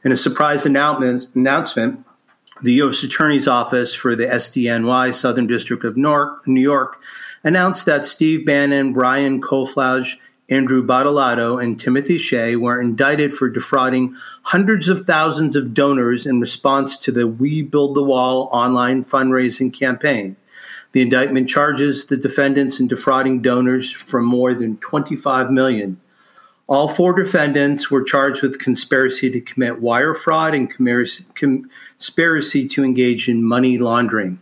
In 0.02 0.12
a 0.12 0.16
surprise 0.16 0.64
announcement, 0.64 2.06
the 2.62 2.72
U.S. 2.74 3.02
Attorney's 3.02 3.46
Office 3.46 3.94
for 3.94 4.16
the 4.16 4.24
SDNY 4.24 5.12
Southern 5.12 5.46
District 5.46 5.84
of 5.84 5.98
New 5.98 6.60
York 6.60 7.02
announced 7.44 7.84
that 7.84 8.06
Steve 8.06 8.46
Bannon, 8.46 8.94
Brian 8.94 9.42
Kolfage, 9.42 10.16
Andrew 10.48 10.82
Badolato, 10.82 11.62
and 11.62 11.78
Timothy 11.78 12.16
Shea 12.16 12.56
were 12.56 12.80
indicted 12.80 13.34
for 13.34 13.50
defrauding 13.50 14.16
hundreds 14.44 14.88
of 14.88 15.04
thousands 15.06 15.54
of 15.54 15.74
donors 15.74 16.24
in 16.24 16.40
response 16.40 16.96
to 16.96 17.12
the 17.12 17.26
We 17.26 17.60
Build 17.60 17.94
the 17.94 18.02
Wall 18.02 18.48
online 18.52 19.04
fundraising 19.04 19.70
campaign. 19.70 20.36
The 20.92 21.02
indictment 21.02 21.48
charges 21.48 22.06
the 22.06 22.16
defendants 22.16 22.80
in 22.80 22.88
defrauding 22.88 23.42
donors 23.42 23.92
for 23.92 24.22
more 24.22 24.54
than 24.54 24.78
25 24.78 25.50
million. 25.50 26.00
All 26.70 26.86
four 26.86 27.12
defendants 27.12 27.90
were 27.90 28.04
charged 28.04 28.42
with 28.42 28.60
conspiracy 28.60 29.28
to 29.28 29.40
commit 29.40 29.80
wire 29.80 30.14
fraud 30.14 30.54
and 30.54 30.70
conspiracy 31.34 32.68
to 32.68 32.84
engage 32.84 33.28
in 33.28 33.42
money 33.42 33.76
laundering. 33.76 34.38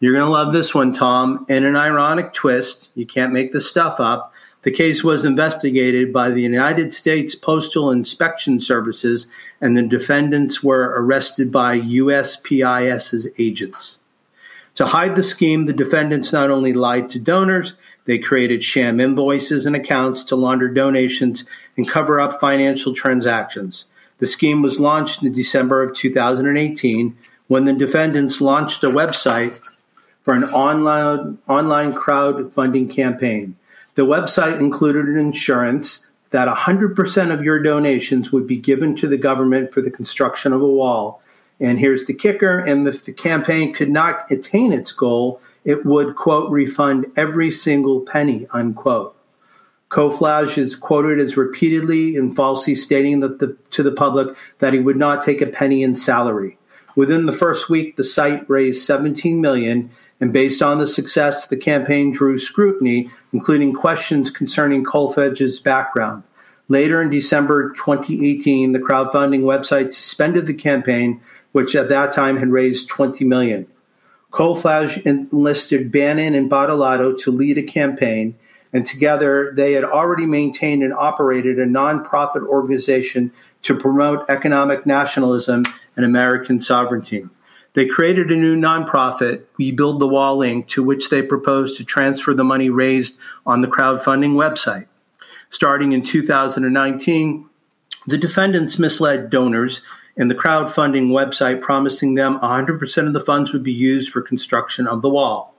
You're 0.00 0.14
going 0.14 0.24
to 0.24 0.30
love 0.30 0.54
this 0.54 0.74
one, 0.74 0.94
Tom. 0.94 1.44
In 1.50 1.66
an 1.66 1.76
ironic 1.76 2.32
twist, 2.32 2.88
you 2.94 3.04
can't 3.04 3.34
make 3.34 3.52
this 3.52 3.68
stuff 3.68 4.00
up. 4.00 4.32
The 4.62 4.70
case 4.70 5.04
was 5.04 5.26
investigated 5.26 6.14
by 6.14 6.30
the 6.30 6.40
United 6.40 6.94
States 6.94 7.34
Postal 7.34 7.90
Inspection 7.90 8.58
Services, 8.58 9.26
and 9.60 9.76
the 9.76 9.82
defendants 9.82 10.62
were 10.62 10.94
arrested 10.96 11.52
by 11.52 11.78
USPIS's 11.78 13.28
agents. 13.38 14.00
To 14.76 14.86
hide 14.86 15.14
the 15.14 15.22
scheme, 15.22 15.66
the 15.66 15.74
defendants 15.74 16.32
not 16.32 16.50
only 16.50 16.72
lied 16.72 17.10
to 17.10 17.18
donors, 17.18 17.74
they 18.06 18.18
created 18.18 18.64
sham 18.64 19.00
invoices 19.00 19.66
and 19.66 19.76
accounts 19.76 20.24
to 20.24 20.36
launder 20.36 20.68
donations 20.68 21.44
and 21.76 21.88
cover 21.88 22.18
up 22.18 22.40
financial 22.40 22.94
transactions. 22.94 23.90
The 24.18 24.26
scheme 24.26 24.62
was 24.62 24.80
launched 24.80 25.22
in 25.22 25.32
December 25.32 25.82
of 25.82 25.94
2018 25.94 27.16
when 27.48 27.64
the 27.64 27.72
defendants 27.72 28.40
launched 28.40 28.82
a 28.82 28.88
website 28.88 29.60
for 30.22 30.34
an 30.34 30.44
online, 30.44 31.38
online 31.48 31.92
crowdfunding 31.92 32.90
campaign. 32.90 33.56
The 33.94 34.06
website 34.06 34.58
included 34.58 35.06
an 35.06 35.18
insurance 35.18 36.04
that 36.30 36.48
100% 36.48 37.32
of 37.32 37.44
your 37.44 37.62
donations 37.62 38.32
would 38.32 38.46
be 38.46 38.56
given 38.56 38.96
to 38.96 39.06
the 39.06 39.16
government 39.16 39.72
for 39.72 39.80
the 39.80 39.90
construction 39.90 40.52
of 40.52 40.62
a 40.62 40.66
wall 40.66 41.22
and 41.60 41.78
here's 41.78 42.04
the 42.04 42.14
kicker 42.14 42.58
and 42.58 42.86
if 42.86 43.04
the 43.04 43.12
campaign 43.12 43.72
could 43.72 43.90
not 43.90 44.30
attain 44.30 44.72
its 44.72 44.92
goal, 44.92 45.40
it 45.66 45.84
would, 45.84 46.14
quote, 46.14 46.50
refund 46.50 47.06
every 47.16 47.50
single 47.50 48.00
penny, 48.00 48.46
unquote. 48.52 49.14
Kolfage 49.90 50.56
is 50.56 50.76
quoted 50.76 51.18
as 51.20 51.36
repeatedly 51.36 52.16
and 52.16 52.34
falsely 52.34 52.74
stating 52.74 53.20
that 53.20 53.40
the, 53.40 53.56
to 53.72 53.82
the 53.82 53.92
public 53.92 54.36
that 54.60 54.72
he 54.72 54.78
would 54.78 54.96
not 54.96 55.22
take 55.22 55.42
a 55.42 55.46
penny 55.46 55.82
in 55.82 55.96
salary. 55.96 56.56
Within 56.94 57.26
the 57.26 57.32
first 57.32 57.68
week, 57.68 57.96
the 57.96 58.04
site 58.04 58.48
raised 58.48 58.86
17 58.86 59.40
million, 59.40 59.90
and 60.20 60.32
based 60.32 60.62
on 60.62 60.78
the 60.78 60.86
success, 60.86 61.48
the 61.48 61.56
campaign 61.56 62.12
drew 62.12 62.38
scrutiny, 62.38 63.10
including 63.32 63.74
questions 63.74 64.30
concerning 64.30 64.84
Kolfage's 64.84 65.58
background. 65.60 66.22
Later 66.68 67.02
in 67.02 67.10
December 67.10 67.72
2018, 67.72 68.72
the 68.72 68.78
crowdfunding 68.78 69.42
website 69.42 69.94
suspended 69.94 70.46
the 70.46 70.54
campaign 70.54 71.20
which 71.50 71.74
at 71.74 71.88
that 71.88 72.12
time 72.12 72.36
had 72.36 72.50
raised 72.50 72.88
20 72.88 73.24
million. 73.24 73.66
Kolfage 74.36 75.00
enlisted 75.06 75.90
Bannon 75.90 76.34
and 76.34 76.50
Badolato 76.50 77.16
to 77.20 77.30
lead 77.30 77.56
a 77.56 77.62
campaign, 77.62 78.34
and 78.70 78.84
together 78.84 79.50
they 79.56 79.72
had 79.72 79.82
already 79.82 80.26
maintained 80.26 80.82
and 80.82 80.92
operated 80.92 81.58
a 81.58 81.64
nonprofit 81.64 82.46
organization 82.46 83.32
to 83.62 83.74
promote 83.74 84.28
economic 84.28 84.84
nationalism 84.84 85.64
and 85.96 86.04
American 86.04 86.60
sovereignty. 86.60 87.24
They 87.72 87.86
created 87.86 88.30
a 88.30 88.36
new 88.36 88.56
nonprofit, 88.56 89.44
We 89.56 89.72
Build 89.72 90.00
the 90.00 90.06
Wall 90.06 90.40
Inc., 90.40 90.68
to 90.68 90.82
which 90.82 91.08
they 91.08 91.22
proposed 91.22 91.78
to 91.78 91.84
transfer 91.84 92.34
the 92.34 92.44
money 92.44 92.68
raised 92.68 93.16
on 93.46 93.62
the 93.62 93.68
crowdfunding 93.68 94.32
website. 94.32 94.84
Starting 95.48 95.92
in 95.92 96.02
2019, 96.02 97.48
the 98.06 98.18
defendants 98.18 98.78
misled 98.78 99.30
donors 99.30 99.80
in 100.16 100.28
the 100.28 100.34
crowdfunding 100.34 101.08
website 101.08 101.60
promising 101.60 102.14
them 102.14 102.38
100% 102.38 103.06
of 103.06 103.12
the 103.12 103.20
funds 103.20 103.52
would 103.52 103.62
be 103.62 103.72
used 103.72 104.12
for 104.12 104.22
construction 104.22 104.86
of 104.86 105.02
the 105.02 105.10
wall. 105.10 105.54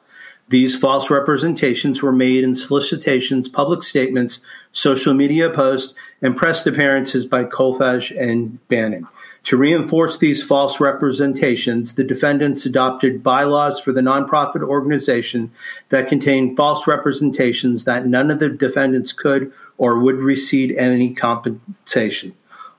These 0.49 0.79
false 0.79 1.09
representations 1.09 2.01
were 2.01 2.13
made 2.13 2.45
in 2.45 2.55
solicitations, 2.55 3.49
public 3.49 3.83
statements, 3.83 4.39
social 4.71 5.13
media 5.13 5.49
posts, 5.49 5.93
and 6.21 6.37
press 6.37 6.65
appearances 6.65 7.25
by 7.25 7.43
Kolfage 7.43 8.17
and 8.17 8.65
Bannon. 8.69 9.07
To 9.43 9.57
reinforce 9.57 10.17
these 10.17 10.43
false 10.43 10.79
representations, 10.79 11.95
the 11.95 12.03
defendants 12.03 12.65
adopted 12.65 13.23
bylaws 13.23 13.79
for 13.81 13.91
the 13.91 14.01
nonprofit 14.01 14.61
organization 14.61 15.51
that 15.89 16.07
contained 16.07 16.55
false 16.55 16.87
representations 16.87 17.83
that 17.83 18.07
none 18.07 18.31
of 18.31 18.39
the 18.39 18.49
defendants 18.49 19.11
could 19.11 19.51
or 19.77 19.99
would 19.99 20.17
receive 20.17 20.75
any 20.77 21.13
compensation. 21.13 22.33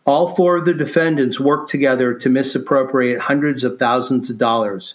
All 0.09 0.27
four 0.27 0.57
of 0.57 0.65
the 0.65 0.73
defendants 0.73 1.39
worked 1.39 1.69
together 1.69 2.15
to 2.15 2.31
misappropriate 2.31 3.21
hundreds 3.21 3.63
of 3.63 3.79
thousands 3.79 4.31
of 4.31 4.39
dollars. 4.39 4.95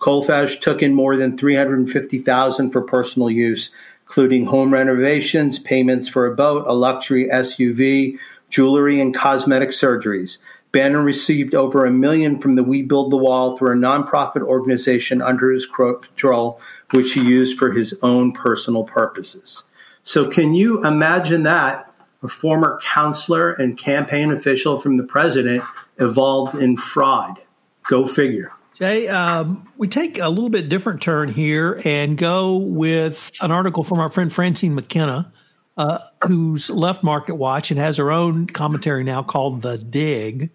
Kolfage 0.00 0.58
took 0.62 0.82
in 0.82 0.94
more 0.94 1.18
than 1.18 1.36
350,000 1.36 2.70
for 2.70 2.80
personal 2.80 3.28
use, 3.28 3.70
including 4.06 4.46
home 4.46 4.72
renovations, 4.72 5.58
payments 5.58 6.08
for 6.08 6.24
a 6.24 6.34
boat, 6.34 6.64
a 6.66 6.72
luxury 6.72 7.28
SUV, 7.30 8.18
jewelry, 8.48 9.02
and 9.02 9.14
cosmetic 9.14 9.68
surgeries. 9.68 10.38
Bannon 10.72 11.04
received 11.04 11.54
over 11.54 11.84
a 11.84 11.90
million 11.90 12.38
from 12.38 12.54
the 12.54 12.64
We 12.64 12.80
Build 12.80 13.12
the 13.12 13.18
Wall 13.18 13.58
through 13.58 13.72
a 13.72 13.76
nonprofit 13.76 14.40
organization 14.40 15.20
under 15.20 15.50
his 15.50 15.66
control, 15.66 16.58
which 16.92 17.12
he 17.12 17.20
used 17.20 17.58
for 17.58 17.70
his 17.70 17.94
own 18.00 18.32
personal 18.32 18.84
purposes. 18.84 19.64
So, 20.04 20.26
can 20.26 20.54
you 20.54 20.82
imagine 20.86 21.42
that 21.42 21.93
a 22.24 22.28
former 22.28 22.80
counselor 22.82 23.52
and 23.52 23.78
campaign 23.78 24.32
official 24.32 24.80
from 24.80 24.96
the 24.96 25.04
president 25.04 25.62
involved 25.98 26.54
in 26.54 26.76
fraud. 26.76 27.38
Go 27.88 28.06
figure. 28.06 28.50
Jay, 28.74 29.06
um, 29.06 29.68
we 29.76 29.86
take 29.86 30.18
a 30.18 30.28
little 30.28 30.48
bit 30.48 30.68
different 30.68 31.00
turn 31.00 31.28
here 31.28 31.80
and 31.84 32.18
go 32.18 32.56
with 32.56 33.30
an 33.40 33.52
article 33.52 33.84
from 33.84 34.00
our 34.00 34.10
friend 34.10 34.32
Francine 34.32 34.74
McKenna, 34.74 35.32
uh, 35.76 35.98
who's 36.26 36.70
left 36.70 37.04
Market 37.04 37.36
Watch 37.36 37.70
and 37.70 37.78
has 37.78 37.98
her 37.98 38.10
own 38.10 38.48
commentary 38.48 39.04
now 39.04 39.22
called 39.22 39.62
The 39.62 39.78
Dig. 39.78 40.50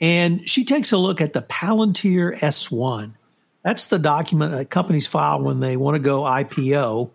And 0.00 0.48
she 0.48 0.64
takes 0.64 0.92
a 0.92 0.98
look 0.98 1.20
at 1.20 1.32
the 1.32 1.42
Palantir 1.42 2.38
S1. 2.38 3.14
That's 3.64 3.88
the 3.88 3.98
document 3.98 4.52
that 4.52 4.70
companies 4.70 5.08
file 5.08 5.42
when 5.42 5.58
they 5.58 5.76
want 5.76 5.96
to 5.96 5.98
go 5.98 6.22
IPO. 6.22 7.10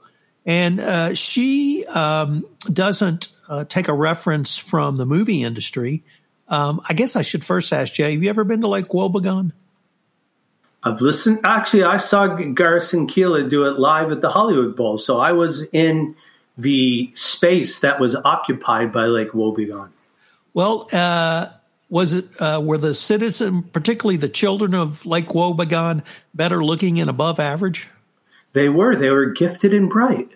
And 0.46 0.80
uh, 0.82 1.14
she 1.14 1.86
um, 1.86 2.46
doesn't 2.72 3.30
uh, 3.52 3.66
take 3.66 3.90
a 3.90 3.94
reference 3.94 4.58
from 4.58 4.96
the 4.96 5.06
movie 5.06 5.44
industry. 5.44 6.04
Um, 6.48 6.82
I 6.88 6.94
guess 6.94 7.18
I 7.18 7.22
should 7.22 7.44
first 7.44 7.74
ask 7.74 7.94
Jay, 7.94 8.14
have 8.14 8.24
you 8.24 8.30
ever 8.30 8.46
been 8.46 8.62
to 8.62 8.68
Lake 8.68 8.86
Wobegon? 8.86 9.52
I've 10.84 11.02
listened. 11.02 11.42
Actually, 11.44 11.84
I 11.84 11.98
saw 11.98 12.28
Garrison 12.28 13.08
Keillor 13.08 13.48
do 13.48 13.66
it 13.66 13.78
live 13.78 14.12
at 14.12 14.22
the 14.22 14.32
Hollywood 14.32 14.76
Bowl. 14.76 14.98
So 14.98 15.20
I 15.20 15.34
was 15.34 15.68
in 15.74 16.16
the 16.58 17.12
space 17.14 17.80
that 17.80 18.00
was 18.00 18.16
occupied 18.16 18.92
by 18.94 19.06
Lake 19.06 19.32
Wobegon. 19.32 19.90
Well, 20.54 20.88
uh, 20.92 21.48
was 21.90 22.14
it 22.14 22.26
uh, 22.40 22.62
were 22.64 22.78
the 22.78 22.96
citizen, 22.96 23.64
particularly 23.64 24.18
the 24.18 24.30
children 24.30 24.74
of 24.74 25.06
Lake 25.06 25.28
Wobegon, 25.28 26.04
better 26.34 26.64
looking 26.64 27.00
and 27.00 27.10
above 27.10 27.40
average? 27.40 27.88
They 28.54 28.70
were. 28.70 28.96
They 28.96 29.10
were 29.10 29.28
gifted 29.28 29.74
and 29.74 29.90
bright. 29.90 30.30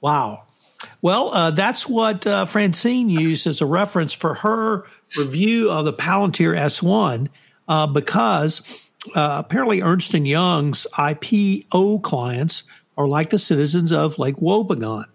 Wow. 0.00 0.44
Well, 1.02 1.34
uh, 1.34 1.50
that's 1.50 1.88
what 1.88 2.26
uh, 2.26 2.44
Francine 2.44 3.08
used 3.08 3.46
as 3.46 3.60
a 3.60 3.66
reference 3.66 4.12
for 4.12 4.34
her 4.34 4.86
review 5.18 5.70
of 5.70 5.84
the 5.84 5.92
Palantir 5.92 6.56
S1 6.56 7.28
uh, 7.68 7.86
because 7.86 8.82
uh, 9.14 9.42
apparently 9.44 9.82
Ernst 9.82 10.12
& 10.12 10.14
Young's 10.14 10.86
IPO 10.94 12.02
clients 12.02 12.64
are 12.96 13.06
like 13.06 13.30
the 13.30 13.38
citizens 13.38 13.92
of 13.92 14.18
Lake 14.18 14.36
Wobegon. 14.36 15.06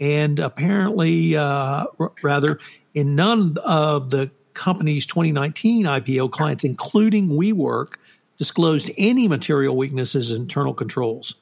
And 0.00 0.38
apparently, 0.38 1.36
uh, 1.36 1.86
r- 1.98 2.12
rather, 2.22 2.58
in 2.94 3.14
none 3.14 3.56
of 3.64 4.10
the 4.10 4.30
company's 4.54 5.06
2019 5.06 5.86
IPO 5.86 6.30
clients, 6.30 6.64
including 6.64 7.28
WeWork, 7.30 7.94
disclosed 8.38 8.90
any 8.96 9.28
material 9.28 9.76
weaknesses 9.76 10.30
in 10.30 10.42
internal 10.42 10.74
controls 10.74 11.34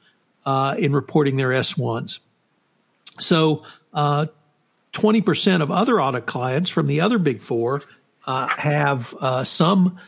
uh, 0.46 0.74
in 0.78 0.92
reporting 0.92 1.36
their 1.36 1.50
S1s. 1.50 2.18
So, 3.18 3.64
uh, 3.92 4.26
20% 4.92 5.62
of 5.62 5.70
other 5.70 6.00
audit 6.00 6.24
clients 6.24 6.70
from 6.70 6.86
the 6.86 7.02
other 7.02 7.18
big 7.18 7.40
four 7.40 7.82
uh, 8.26 8.48
have 8.48 9.14
uh, 9.20 9.44
some 9.44 9.98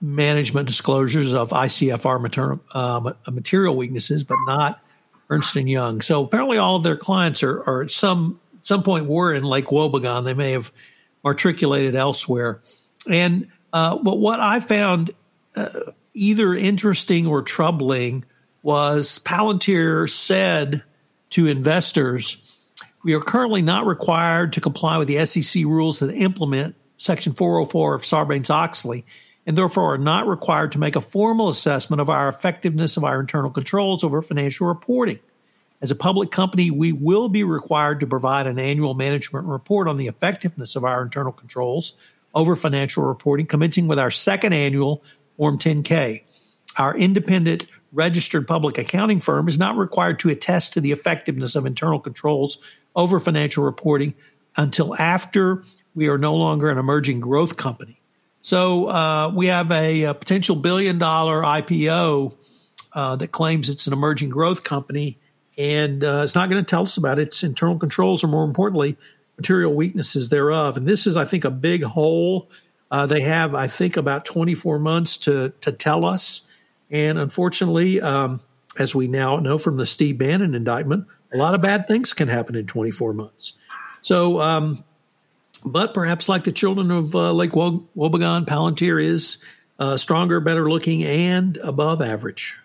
management 0.00 0.66
disclosures 0.66 1.32
of 1.32 1.50
ICFR 1.50 2.60
uh, 2.74 3.12
material 3.30 3.76
weaknesses, 3.76 4.24
but 4.24 4.38
not 4.46 4.80
Ernst 5.30 5.54
Young. 5.54 6.00
So 6.00 6.24
apparently, 6.24 6.58
all 6.58 6.76
of 6.76 6.82
their 6.82 6.96
clients 6.96 7.42
are, 7.42 7.62
are 7.62 7.82
at 7.82 7.90
some 7.90 8.40
some 8.60 8.82
point 8.82 9.06
were 9.06 9.34
in 9.34 9.44
Lake 9.44 9.66
Wobegon. 9.66 10.24
They 10.24 10.34
may 10.34 10.52
have 10.52 10.72
matriculated 11.24 11.94
elsewhere. 11.94 12.60
And 13.08 13.48
uh, 13.72 13.96
but 13.96 14.18
what 14.18 14.40
I 14.40 14.60
found 14.60 15.12
uh, 15.56 15.92
either 16.14 16.54
interesting 16.54 17.26
or 17.26 17.42
troubling 17.42 18.24
was 18.62 19.20
Palantir 19.20 20.08
said 20.08 20.82
to 21.32 21.46
investors, 21.46 22.36
"We 23.04 23.12
are 23.12 23.20
currently 23.20 23.62
not 23.62 23.86
required 23.86 24.52
to 24.54 24.60
comply 24.60 24.96
with 24.96 25.08
the 25.08 25.18
SEC 25.18 25.64
rules 25.64 25.98
that 25.98 26.14
implement 26.14 26.74
Section 26.96 27.34
404 27.34 27.94
of 27.94 28.02
Sarbanes 28.02 28.50
Oxley." 28.50 29.04
and 29.46 29.58
therefore 29.58 29.94
are 29.94 29.98
not 29.98 30.28
required 30.28 30.72
to 30.72 30.78
make 30.78 30.96
a 30.96 31.00
formal 31.00 31.48
assessment 31.48 32.00
of 32.00 32.08
our 32.08 32.28
effectiveness 32.28 32.96
of 32.96 33.04
our 33.04 33.20
internal 33.20 33.50
controls 33.50 34.04
over 34.04 34.22
financial 34.22 34.66
reporting. 34.66 35.18
As 35.80 35.90
a 35.90 35.96
public 35.96 36.30
company, 36.30 36.70
we 36.70 36.92
will 36.92 37.28
be 37.28 37.42
required 37.42 37.98
to 38.00 38.06
provide 38.06 38.46
an 38.46 38.58
annual 38.58 38.94
management 38.94 39.46
report 39.46 39.88
on 39.88 39.96
the 39.96 40.06
effectiveness 40.06 40.76
of 40.76 40.84
our 40.84 41.02
internal 41.02 41.32
controls 41.32 41.94
over 42.34 42.54
financial 42.54 43.02
reporting, 43.02 43.46
commencing 43.46 43.88
with 43.88 43.98
our 43.98 44.10
second 44.10 44.52
annual 44.52 45.02
Form 45.34 45.58
10K. 45.58 46.22
Our 46.76 46.96
independent 46.96 47.66
registered 47.92 48.48
public 48.48 48.78
accounting 48.78 49.20
firm 49.20 49.48
is 49.48 49.58
not 49.58 49.76
required 49.76 50.18
to 50.20 50.30
attest 50.30 50.72
to 50.72 50.80
the 50.80 50.92
effectiveness 50.92 51.54
of 51.54 51.66
internal 51.66 52.00
controls 52.00 52.58
over 52.96 53.20
financial 53.20 53.64
reporting 53.64 54.14
until 54.56 54.94
after 54.96 55.62
we 55.94 56.08
are 56.08 56.18
no 56.18 56.34
longer 56.34 56.68
an 56.68 56.78
emerging 56.78 57.20
growth 57.20 57.56
company. 57.56 58.00
So 58.40 58.88
uh, 58.90 59.30
we 59.34 59.46
have 59.46 59.70
a, 59.70 60.04
a, 60.04 60.14
potential 60.14 60.56
billion 60.56 60.98
dollar 60.98 61.42
IPO 61.42 62.34
uh, 62.92 63.16
that 63.16 63.30
claims 63.30 63.68
it's 63.68 63.86
an 63.86 63.92
emerging 63.92 64.30
growth 64.30 64.64
company, 64.64 65.18
and 65.56 66.02
uh, 66.02 66.22
it's 66.24 66.34
not 66.34 66.50
going 66.50 66.62
to 66.62 66.68
tell 66.68 66.82
us 66.82 66.96
about 66.96 67.18
its 67.18 67.44
internal 67.44 67.78
controls 67.78 68.24
or, 68.24 68.26
more 68.26 68.44
importantly, 68.44 68.96
material 69.36 69.72
weaknesses 69.72 70.28
thereof. 70.28 70.76
And 70.76 70.86
this 70.86 71.06
is, 71.06 71.16
I 71.16 71.24
think, 71.24 71.44
a 71.44 71.50
big 71.50 71.84
hole. 71.84 72.50
Uh, 72.90 73.06
they 73.06 73.20
have, 73.20 73.54
I 73.54 73.68
think, 73.68 73.96
about 73.96 74.24
24 74.24 74.78
months 74.80 75.16
to 75.18 75.50
to 75.60 75.70
tell 75.70 76.04
us. 76.04 76.42
And 76.92 77.18
unfortunately, 77.18 78.00
um, 78.00 78.40
as 78.78 78.94
we 78.94 79.08
now 79.08 79.38
know 79.38 79.58
from 79.58 79.78
the 79.78 79.86
Steve 79.86 80.18
Bannon 80.18 80.54
indictment, 80.54 81.06
a 81.32 81.36
lot 81.36 81.54
of 81.54 81.60
bad 81.60 81.88
things 81.88 82.12
can 82.12 82.28
happen 82.28 82.54
in 82.54 82.66
24 82.66 83.14
months. 83.14 83.54
So 84.02 84.40
um, 84.40 84.84
but 85.64 85.94
perhaps 85.94 86.28
like 86.28 86.44
the 86.44 86.52
children 86.52 86.90
of 86.90 87.14
uh, 87.14 87.32
Lake 87.32 87.52
Wobegon, 87.52 88.46
Palantir 88.46 89.02
is 89.02 89.38
uh, 89.78 89.96
stronger, 89.96 90.40
better 90.40 90.70
looking, 90.70 91.04
and 91.04 91.56
above 91.58 92.02
average. 92.02 92.58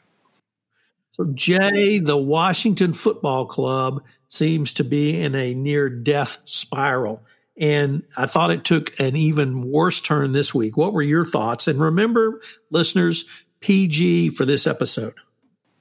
So, 1.12 1.26
Jay, 1.34 2.00
the 2.00 2.18
Washington 2.18 2.94
Football 2.94 3.46
Club 3.46 4.04
seems 4.30 4.74
to 4.74 4.84
be 4.84 5.20
in 5.20 5.36
a 5.36 5.54
near 5.54 5.90
death 5.90 6.38
spiral. 6.46 7.24
And 7.60 8.04
I 8.16 8.28
thought 8.28 8.52
it 8.52 8.64
took 8.64 9.00
an 9.00 9.16
even 9.16 9.72
worse 9.72 10.00
turn 10.00 10.32
this 10.32 10.54
week. 10.54 10.78
What 10.78 10.94
were 10.94 11.02
your 11.02 11.26
thoughts? 11.26 11.68
And 11.68 11.82
remember, 11.82 12.42
listeners, 12.70 13.26
PG 13.60 14.30
for 14.32 14.46
this 14.46 14.68
episode. 14.68 15.16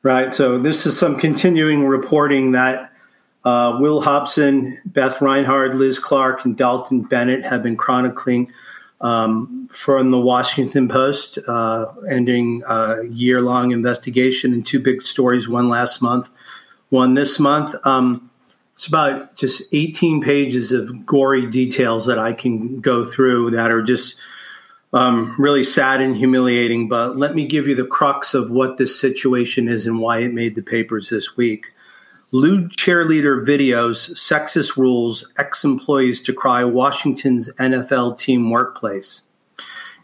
Right. 0.03 0.35
So, 0.35 0.59
this 0.59 0.87
is 0.87 0.99
some 0.99 1.19
continuing 1.19 1.85
reporting 1.85 2.53
that 2.53 2.93
uh, 3.45 3.79
Will 3.81 4.01
Hobson, 4.01 4.81
Beth 4.85 5.21
Reinhard, 5.21 5.75
Liz 5.75 5.99
Clarke, 5.99 6.45
and 6.45 6.57
Dalton 6.57 7.03
Bennett 7.03 7.45
have 7.45 7.63
been 7.63 7.77
chronicling 7.77 8.53
um, 9.01 9.69
from 9.73 10.11
the 10.11 10.19
Washington 10.19 10.89
Post, 10.89 11.39
uh, 11.47 11.87
ending 12.11 12.63
a 12.67 13.05
year 13.05 13.41
long 13.41 13.71
investigation 13.71 14.53
and 14.53 14.67
two 14.67 14.81
big 14.81 15.03
stories, 15.03 15.49
one 15.49 15.69
last 15.69 16.01
month, 16.01 16.29
one 16.89 17.15
this 17.15 17.39
month. 17.39 17.75
Um, 17.85 18.31
it's 18.75 18.87
about 18.87 19.37
just 19.37 19.63
18 19.73 20.23
pages 20.23 20.73
of 20.73 21.07
gory 21.07 21.47
details 21.47 22.07
that 22.07 22.19
I 22.19 22.33
can 22.33 22.81
go 22.81 23.05
through 23.05 23.53
that 23.53 23.73
are 23.73 23.83
just 23.83 24.17
um, 24.93 25.35
really 25.39 25.65
sad 25.65 26.01
and 26.01 26.17
humiliating. 26.17 26.89
But 26.89 27.17
let 27.17 27.35
me 27.35 27.47
give 27.47 27.67
you 27.69 27.75
the 27.75 27.87
crux 27.87 28.35
of 28.35 28.51
what 28.51 28.77
this 28.77 28.99
situation 28.99 29.69
is 29.69 29.87
and 29.87 29.99
why 29.99 30.19
it 30.19 30.33
made 30.33 30.55
the 30.55 30.63
papers 30.63 31.11
this 31.11 31.37
week. 31.37 31.73
Lewd 32.33 32.73
cheerleader 32.73 33.47
videos, 33.47 34.11
sexist 34.11 34.77
rules, 34.77 35.31
ex 35.39 35.65
employees 35.65 36.21
decry 36.21 36.65
Washington's 36.65 37.53
NFL 37.53 38.19
team 38.19 38.51
workplace. 38.51 39.23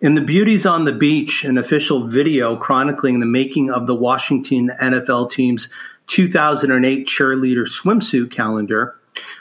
In 0.01 0.14
the 0.14 0.21
Beauties 0.21 0.66
on 0.66 0.85
the 0.85 0.92
Beach, 0.92 1.45
an 1.45 1.59
official 1.59 2.07
video 2.07 2.57
chronicling 2.57 3.21
the 3.21 3.27
making 3.27 3.71
of 3.71 3.87
the 3.87 3.95
Washington 3.95 4.71
NFL 4.81 5.31
team's 5.31 5.68
2008 6.09 7.07
cheerleader 7.07 7.66
swimsuit 7.66 8.31
calendar, 8.31 8.97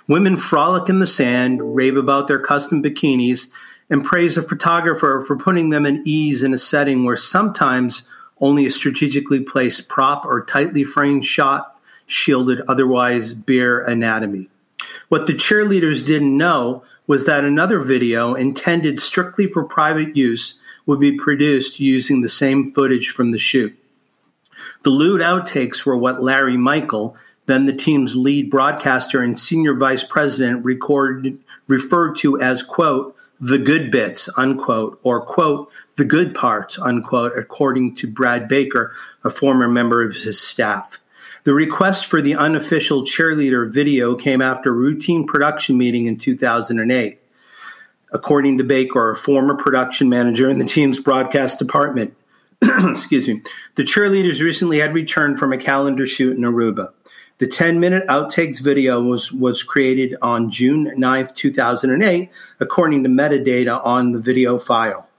women 0.08 0.38
frolic 0.38 0.89
in 0.89 0.99
the 0.99 1.08
sand, 1.08 1.75
rave 1.75 1.97
about 1.97 2.27
their 2.27 2.39
custom 2.39 2.84
bikinis, 2.84 3.47
and 3.91 4.04
praise 4.04 4.38
a 4.38 4.41
photographer 4.41 5.23
for 5.27 5.36
putting 5.36 5.69
them 5.69 5.86
at 5.86 5.99
ease 6.06 6.41
in 6.41 6.54
a 6.54 6.58
setting 6.58 7.04
where 7.04 7.17
sometimes 7.17 8.04
only 8.39 8.65
a 8.65 8.71
strategically 8.71 9.41
placed 9.41 9.88
prop 9.89 10.25
or 10.25 10.43
tightly 10.45 10.84
framed 10.84 11.25
shot 11.25 11.77
shielded 12.08 12.62
otherwise 12.67 13.34
bare 13.36 13.82
anatomy. 13.82 14.49
What 15.10 15.27
the 15.27 15.34
cheerleaders 15.34 16.04
didn't 16.04 16.36
know 16.36 16.84
was 17.06 17.25
that 17.25 17.43
another 17.43 17.80
video 17.80 18.34
intended 18.34 18.99
strictly 18.99 19.45
for 19.45 19.63
private 19.63 20.15
use 20.15 20.56
would 20.86 20.99
be 20.99 21.17
produced 21.17 21.80
using 21.80 22.21
the 22.21 22.30
same 22.30 22.73
footage 22.73 23.10
from 23.10 23.32
the 23.32 23.38
shoot. 23.38 23.77
The 24.84 24.89
lewd 24.89 25.21
outtakes 25.21 25.86
were 25.86 25.97
what 25.97 26.23
Larry 26.23 26.58
Michael, 26.58 27.15
then 27.45 27.65
the 27.65 27.73
team's 27.73 28.15
lead 28.15 28.49
broadcaster 28.49 29.21
and 29.21 29.38
senior 29.38 29.75
vice 29.75 30.04
president, 30.04 30.63
recorded, 30.63 31.38
referred 31.67 32.15
to 32.17 32.39
as, 32.39 32.63
quote, 32.63 33.15
the 33.41 33.58
good 33.58 33.89
bits, 33.89 34.30
unquote, 34.38 34.99
or, 35.01 35.25
quote, 35.25 35.71
the 35.97 36.06
good 36.06 36.36
parts, 36.36 36.77
unquote, 36.77 37.38
according 37.38 37.95
to 37.95 38.08
Brad 38.08 38.47
Baker, 38.47 38.93
a 39.23 39.32
former 39.32 39.67
member 39.67 40.04
of 40.04 40.13
his 40.13 40.39
staff. 40.39 40.99
The 41.43 41.56
request 41.56 42.06
for 42.06 42.21
the 42.21 42.36
unofficial 42.36 43.01
cheerleader 43.01 43.71
video 43.71 44.15
came 44.15 44.41
after 44.41 44.69
a 44.69 44.73
routine 44.73 45.25
production 45.25 45.75
meeting 45.75 46.06
in 46.06 46.17
2008. 46.17 47.19
According 48.13 48.60
to 48.60 48.63
Baker, 48.63 49.10
a 49.10 49.15
former 49.15 49.56
production 49.56 50.08
manager 50.08 50.47
in 50.47 50.60
the 50.60 50.65
team's 50.65 50.99
broadcast 50.99 51.58
department, 51.58 52.13
excuse 52.62 53.27
me, 53.27 53.41
the 53.73 53.84
cheerleaders 53.84 54.39
recently 54.39 54.80
had 54.80 54.93
returned 54.93 55.39
from 55.39 55.51
a 55.51 55.58
calendar 55.58 56.06
shoot 56.06 56.38
in 56.38 56.43
Aruba. 56.43 56.93
The 57.41 57.47
10 57.47 57.80
minute 57.80 58.06
outtakes 58.06 58.62
video 58.62 59.01
was, 59.01 59.34
was 59.34 59.63
created 59.63 60.15
on 60.21 60.51
June 60.51 60.93
9th, 60.95 61.34
2008, 61.34 62.30
according 62.60 63.01
to 63.01 63.10
metadata 63.10 63.84
on 63.84 64.12
the 64.12 64.19
video 64.19 64.60
file. 64.60 65.10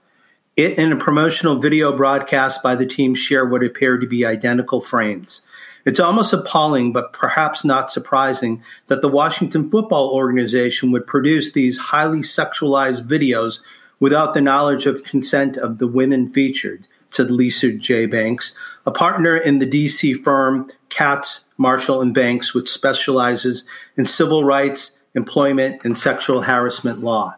It 0.55 0.79
and 0.79 0.93
a 0.93 0.95
promotional 0.95 1.59
video 1.59 1.91
broadcast 1.97 2.63
by 2.63 2.75
the 2.75 2.85
team 2.85 3.13
share 3.13 3.45
what 3.45 3.61
appear 3.61 3.97
to 3.97 4.07
be 4.07 4.25
identical 4.25 4.79
frames. 4.79 5.41
It's 5.83 5.99
almost 5.99 6.31
appalling, 6.31 6.93
but 6.93 7.11
perhaps 7.11 7.65
not 7.65 7.91
surprising, 7.91 8.63
that 8.87 9.01
the 9.01 9.09
Washington 9.09 9.69
Football 9.69 10.11
Organization 10.13 10.93
would 10.93 11.05
produce 11.05 11.51
these 11.51 11.77
highly 11.77 12.19
sexualized 12.19 13.05
videos 13.05 13.59
without 13.99 14.33
the 14.33 14.39
knowledge 14.39 14.85
of 14.85 15.03
consent 15.03 15.57
of 15.57 15.77
the 15.77 15.87
women 15.87 16.29
featured, 16.29 16.87
said 17.13 17.31
Lisa 17.31 17.71
J. 17.71 18.05
Banks, 18.05 18.53
a 18.85 18.91
partner 18.91 19.37
in 19.37 19.59
the 19.59 19.67
DC 19.67 20.23
firm 20.23 20.69
Katz, 20.89 21.45
Marshall, 21.57 22.01
and 22.01 22.13
Banks, 22.13 22.53
which 22.53 22.69
specializes 22.69 23.65
in 23.97 24.05
civil 24.05 24.43
rights, 24.43 24.97
employment, 25.15 25.83
and 25.85 25.97
sexual 25.97 26.41
harassment 26.41 26.99
law. 26.99 27.35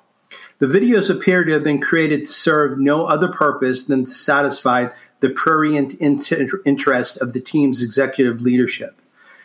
The 0.59 0.67
videos 0.67 1.09
appear 1.09 1.43
to 1.43 1.51
have 1.53 1.63
been 1.63 1.81
created 1.81 2.25
to 2.25 2.33
serve 2.33 2.79
no 2.79 3.05
other 3.05 3.27
purpose 3.27 3.85
than 3.85 4.05
to 4.05 4.11
satisfy 4.11 4.87
the 5.19 5.29
prurient 5.29 5.95
inter- 5.95 6.61
interest 6.65 7.17
of 7.17 7.33
the 7.33 7.41
team's 7.41 7.83
executive 7.83 8.41
leadership. 8.41 9.01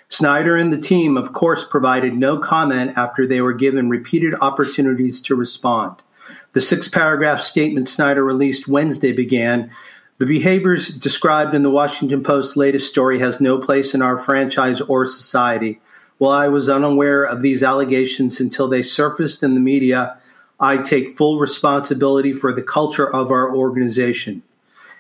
Snyder 0.08 0.56
and 0.56 0.72
the 0.72 0.80
team, 0.80 1.16
of 1.16 1.32
course, 1.32 1.64
provided 1.64 2.14
no 2.14 2.38
comment 2.38 2.96
after 2.96 3.26
they 3.26 3.40
were 3.40 3.52
given 3.52 3.88
repeated 3.88 4.34
opportunities 4.40 5.20
to 5.22 5.34
respond. 5.34 5.96
The 6.52 6.60
six 6.60 6.88
paragraph 6.88 7.40
statement 7.40 7.88
Snyder 7.88 8.24
released 8.24 8.68
Wednesday 8.68 9.12
began 9.12 9.70
The 10.20 10.26
behaviors 10.26 10.90
described 10.90 11.54
in 11.54 11.62
the 11.62 11.70
Washington 11.70 12.22
Post's 12.22 12.54
latest 12.54 12.90
story 12.90 13.20
has 13.20 13.40
no 13.40 13.56
place 13.56 13.94
in 13.94 14.02
our 14.02 14.18
franchise 14.18 14.82
or 14.82 15.06
society. 15.06 15.80
While 16.18 16.32
I 16.32 16.48
was 16.48 16.68
unaware 16.68 17.24
of 17.24 17.40
these 17.40 17.62
allegations 17.62 18.38
until 18.38 18.68
they 18.68 18.82
surfaced 18.82 19.42
in 19.42 19.54
the 19.54 19.60
media, 19.60 20.18
I 20.60 20.76
take 20.76 21.16
full 21.16 21.38
responsibility 21.38 22.34
for 22.34 22.52
the 22.52 22.62
culture 22.62 23.10
of 23.10 23.30
our 23.30 23.56
organization. 23.56 24.42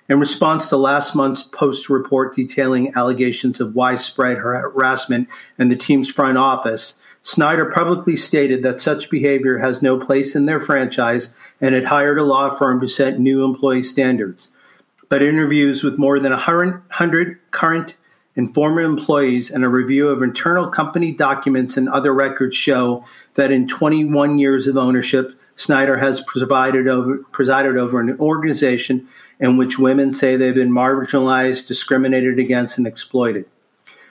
In 0.08 0.18
response 0.18 0.70
to 0.70 0.78
last 0.78 1.14
month's 1.14 1.42
Post 1.42 1.90
report 1.90 2.34
detailing 2.34 2.96
allegations 2.96 3.60
of 3.60 3.74
widespread 3.74 4.38
harassment 4.38 5.28
in 5.58 5.68
the 5.68 5.76
team's 5.76 6.08
front 6.08 6.38
office, 6.38 6.94
Snyder 7.20 7.70
publicly 7.70 8.16
stated 8.16 8.62
that 8.62 8.80
such 8.80 9.10
behavior 9.10 9.58
has 9.58 9.82
no 9.82 9.98
place 9.98 10.34
in 10.34 10.46
their 10.46 10.60
franchise 10.60 11.28
and 11.60 11.74
had 11.74 11.84
hired 11.84 12.18
a 12.18 12.24
law 12.24 12.48
firm 12.56 12.80
to 12.80 12.88
set 12.88 13.20
new 13.20 13.44
employee 13.44 13.82
standards. 13.82 14.48
But 15.10 15.22
interviews 15.22 15.82
with 15.82 15.98
more 15.98 16.18
than 16.20 16.32
100 16.32 17.50
current 17.50 17.94
and 18.36 18.54
former 18.54 18.80
employees 18.80 19.50
and 19.50 19.64
a 19.64 19.68
review 19.68 20.08
of 20.08 20.22
internal 20.22 20.68
company 20.68 21.12
documents 21.12 21.76
and 21.76 21.88
other 21.88 22.14
records 22.14 22.56
show 22.56 23.04
that 23.34 23.50
in 23.50 23.66
21 23.66 24.38
years 24.38 24.68
of 24.68 24.76
ownership, 24.76 25.32
Snyder 25.56 25.98
has 25.98 26.20
presided 26.22 26.86
over, 26.86 27.18
presided 27.32 27.76
over 27.76 28.00
an 28.00 28.18
organization 28.20 29.08
in 29.40 29.56
which 29.56 29.80
women 29.80 30.12
say 30.12 30.36
they've 30.36 30.54
been 30.54 30.70
marginalized, 30.70 31.66
discriminated 31.66 32.38
against, 32.38 32.78
and 32.78 32.86
exploited. 32.86 33.46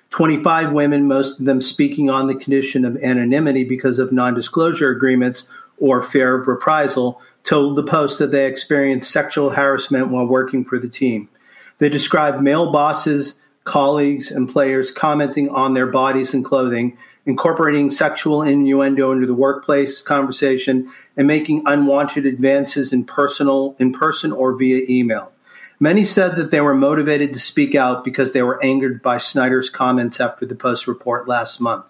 25 0.09 0.73
women, 0.73 1.07
most 1.07 1.39
of 1.39 1.45
them 1.45 1.61
speaking 1.61 2.09
on 2.09 2.27
the 2.27 2.35
condition 2.35 2.83
of 2.83 2.97
anonymity 2.97 3.63
because 3.63 3.99
of 3.99 4.11
non 4.11 4.33
disclosure 4.33 4.89
agreements 4.89 5.47
or 5.77 6.03
fear 6.03 6.35
of 6.35 6.47
reprisal, 6.47 7.21
told 7.43 7.75
the 7.75 7.83
Post 7.83 8.19
that 8.19 8.31
they 8.31 8.45
experienced 8.45 9.11
sexual 9.11 9.51
harassment 9.51 10.09
while 10.09 10.25
working 10.25 10.63
for 10.65 10.79
the 10.79 10.89
team. 10.89 11.29
They 11.77 11.89
described 11.89 12.41
male 12.41 12.71
bosses 12.71 13.39
colleagues, 13.69 14.31
and 14.31 14.49
players 14.49 14.89
commenting 14.89 15.47
on 15.49 15.75
their 15.75 15.85
bodies 15.85 16.33
and 16.33 16.43
clothing, 16.43 16.97
incorporating 17.27 17.91
sexual 17.91 18.41
innuendo 18.41 19.11
into 19.11 19.27
the 19.27 19.33
workplace 19.35 20.01
conversation, 20.01 20.91
and 21.15 21.27
making 21.27 21.61
unwanted 21.67 22.25
advances 22.25 22.91
in 22.91 23.03
personal 23.03 23.75
in 23.77 23.93
person 23.93 24.31
or 24.31 24.55
via 24.55 24.83
email. 24.89 25.31
Many 25.79 26.03
said 26.03 26.35
that 26.35 26.49
they 26.49 26.61
were 26.61 26.73
motivated 26.73 27.31
to 27.33 27.39
speak 27.39 27.75
out 27.75 28.03
because 28.03 28.31
they 28.31 28.41
were 28.41 28.61
angered 28.63 29.03
by 29.03 29.17
Snyder's 29.17 29.69
comments 29.69 30.19
after 30.19 30.47
the 30.47 30.55
Post 30.55 30.87
report 30.87 31.27
last 31.27 31.61
month. 31.61 31.85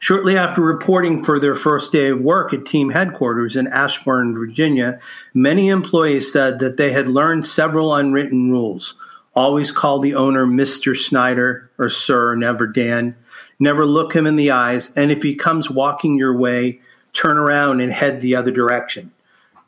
Shortly 0.00 0.36
after 0.36 0.60
reporting 0.60 1.22
for 1.22 1.38
their 1.38 1.54
first 1.54 1.92
day 1.92 2.08
of 2.08 2.20
work 2.20 2.52
at 2.52 2.66
team 2.66 2.90
headquarters 2.90 3.56
in 3.56 3.66
Ashburn, 3.68 4.34
Virginia, 4.34 5.00
many 5.32 5.68
employees 5.68 6.32
said 6.32 6.58
that 6.58 6.76
they 6.76 6.92
had 6.92 7.08
learned 7.08 7.46
several 7.46 7.94
unwritten 7.94 8.50
rules. 8.50 8.94
Always 9.34 9.72
call 9.72 10.00
the 10.00 10.14
owner 10.14 10.46
Mr. 10.46 10.96
Snyder 10.96 11.70
or 11.78 11.88
Sir, 11.88 12.36
never 12.36 12.66
Dan. 12.66 13.16
Never 13.58 13.86
look 13.86 14.14
him 14.14 14.26
in 14.26 14.36
the 14.36 14.50
eyes, 14.50 14.90
and 14.96 15.10
if 15.10 15.22
he 15.22 15.34
comes 15.34 15.70
walking 15.70 16.18
your 16.18 16.36
way, 16.36 16.80
turn 17.12 17.36
around 17.36 17.80
and 17.80 17.92
head 17.92 18.20
the 18.20 18.36
other 18.36 18.50
direction. 18.50 19.12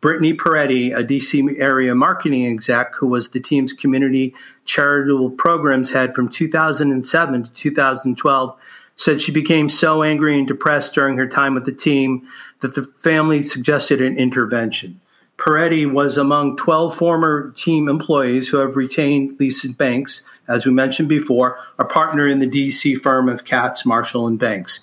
Brittany 0.00 0.34
Peretti, 0.34 0.96
a 0.96 1.02
DC 1.02 1.58
area 1.58 1.94
marketing 1.94 2.46
exec 2.46 2.94
who 2.94 3.06
was 3.06 3.30
the 3.30 3.40
team's 3.40 3.72
community 3.72 4.34
charitable 4.64 5.30
programs 5.30 5.90
head 5.90 6.14
from 6.14 6.28
2007 6.28 7.42
to 7.42 7.52
2012, 7.52 8.58
said 8.96 9.20
she 9.20 9.32
became 9.32 9.68
so 9.68 10.02
angry 10.02 10.38
and 10.38 10.48
depressed 10.48 10.94
during 10.94 11.16
her 11.18 11.28
time 11.28 11.54
with 11.54 11.64
the 11.64 11.72
team 11.72 12.26
that 12.60 12.74
the 12.74 12.84
family 12.98 13.42
suggested 13.42 14.00
an 14.00 14.18
intervention. 14.18 15.00
Peretti 15.36 15.90
was 15.90 16.16
among 16.16 16.56
12 16.56 16.96
former 16.96 17.52
team 17.52 17.88
employees 17.88 18.48
who 18.48 18.56
have 18.56 18.74
retained 18.74 19.38
Lisa 19.38 19.68
Banks, 19.68 20.22
as 20.48 20.64
we 20.64 20.72
mentioned 20.72 21.10
before, 21.10 21.58
a 21.78 21.84
partner 21.84 22.26
in 22.26 22.38
the 22.38 22.48
DC 22.48 22.98
firm 23.02 23.28
of 23.28 23.44
Katz, 23.44 23.84
Marshall, 23.84 24.26
and 24.26 24.38
Banks. 24.38 24.80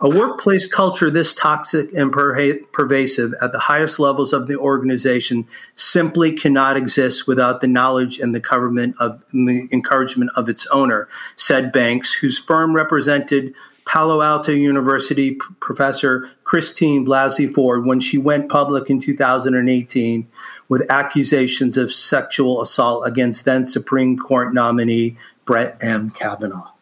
A 0.00 0.08
workplace 0.08 0.66
culture 0.66 1.08
this 1.08 1.34
toxic 1.34 1.92
and 1.94 2.12
per- 2.12 2.58
pervasive 2.72 3.32
at 3.40 3.52
the 3.52 3.60
highest 3.60 4.00
levels 4.00 4.32
of 4.32 4.48
the 4.48 4.56
organization 4.56 5.46
simply 5.76 6.32
cannot 6.32 6.76
exist 6.76 7.28
without 7.28 7.60
the 7.60 7.68
knowledge 7.68 8.18
and 8.18 8.34
the 8.34 8.40
government 8.40 8.96
of 8.98 9.22
the 9.32 9.68
encouragement 9.70 10.32
of 10.36 10.48
its 10.48 10.66
owner, 10.66 11.08
said 11.36 11.72
Banks, 11.72 12.12
whose 12.12 12.38
firm 12.38 12.74
represented 12.74 13.54
Palo 13.86 14.20
Alto 14.20 14.50
University 14.50 15.38
professor 15.60 16.28
Christine 16.42 17.06
Blasey 17.06 17.52
Ford 17.52 17.86
when 17.86 18.00
she 18.00 18.18
went 18.18 18.48
public 18.48 18.90
in 18.90 19.00
2018 19.00 20.26
with 20.68 20.90
accusations 20.90 21.76
of 21.76 21.92
sexual 21.92 22.62
assault 22.62 23.06
against 23.06 23.44
then 23.44 23.66
Supreme 23.66 24.18
Court 24.18 24.54
nominee 24.54 25.18
Brett 25.44 25.76
M. 25.80 26.10
Kavanaugh. 26.10 26.73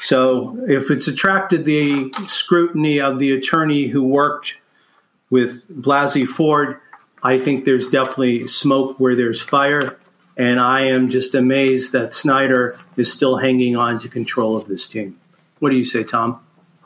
So, 0.00 0.64
if 0.66 0.90
it's 0.90 1.08
attracted 1.08 1.64
the 1.64 2.10
scrutiny 2.26 3.00
of 3.00 3.18
the 3.18 3.32
attorney 3.32 3.86
who 3.86 4.02
worked 4.02 4.56
with 5.28 5.68
Blasey 5.68 6.26
Ford, 6.26 6.80
I 7.22 7.38
think 7.38 7.64
there's 7.64 7.86
definitely 7.88 8.46
smoke 8.46 8.98
where 8.98 9.14
there's 9.14 9.40
fire. 9.42 9.98
And 10.38 10.58
I 10.58 10.82
am 10.86 11.10
just 11.10 11.34
amazed 11.34 11.92
that 11.92 12.14
Snyder 12.14 12.78
is 12.96 13.12
still 13.12 13.36
hanging 13.36 13.76
on 13.76 13.98
to 14.00 14.08
control 14.08 14.56
of 14.56 14.66
this 14.66 14.88
team. 14.88 15.20
What 15.58 15.68
do 15.68 15.76
you 15.76 15.84
say, 15.84 16.02
Tom? 16.02 16.40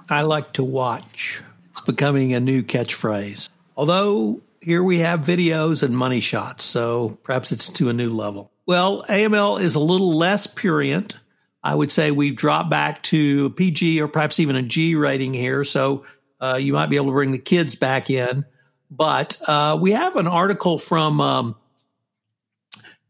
I 0.08 0.22
like 0.22 0.52
to 0.54 0.64
watch. 0.64 1.42
It's 1.70 1.80
becoming 1.80 2.34
a 2.34 2.40
new 2.40 2.64
catchphrase. 2.64 3.48
Although 3.76 4.40
here 4.60 4.82
we 4.82 4.98
have 4.98 5.20
videos 5.20 5.82
and 5.82 5.96
money 5.96 6.20
shots, 6.20 6.64
so 6.64 7.18
perhaps 7.22 7.52
it's 7.52 7.68
to 7.70 7.88
a 7.88 7.92
new 7.92 8.10
level. 8.10 8.50
Well, 8.66 9.02
AML 9.02 9.60
is 9.60 9.76
a 9.76 9.80
little 9.80 10.16
less 10.16 10.46
purient. 10.46 11.18
I 11.64 11.74
would 11.74 11.90
say 11.90 12.10
we've 12.10 12.36
dropped 12.36 12.68
back 12.68 13.02
to 13.04 13.46
a 13.46 13.50
PG 13.50 14.00
or 14.02 14.06
perhaps 14.06 14.38
even 14.38 14.54
a 14.54 14.62
G 14.62 14.94
rating 14.94 15.32
here, 15.32 15.64
so 15.64 16.04
uh, 16.38 16.58
you 16.60 16.74
might 16.74 16.90
be 16.90 16.96
able 16.96 17.06
to 17.06 17.12
bring 17.12 17.32
the 17.32 17.38
kids 17.38 17.74
back 17.74 18.10
in. 18.10 18.44
But 18.90 19.40
uh, 19.48 19.78
we 19.80 19.92
have 19.92 20.16
an 20.16 20.28
article 20.28 20.78
from 20.78 21.22
um, 21.22 21.56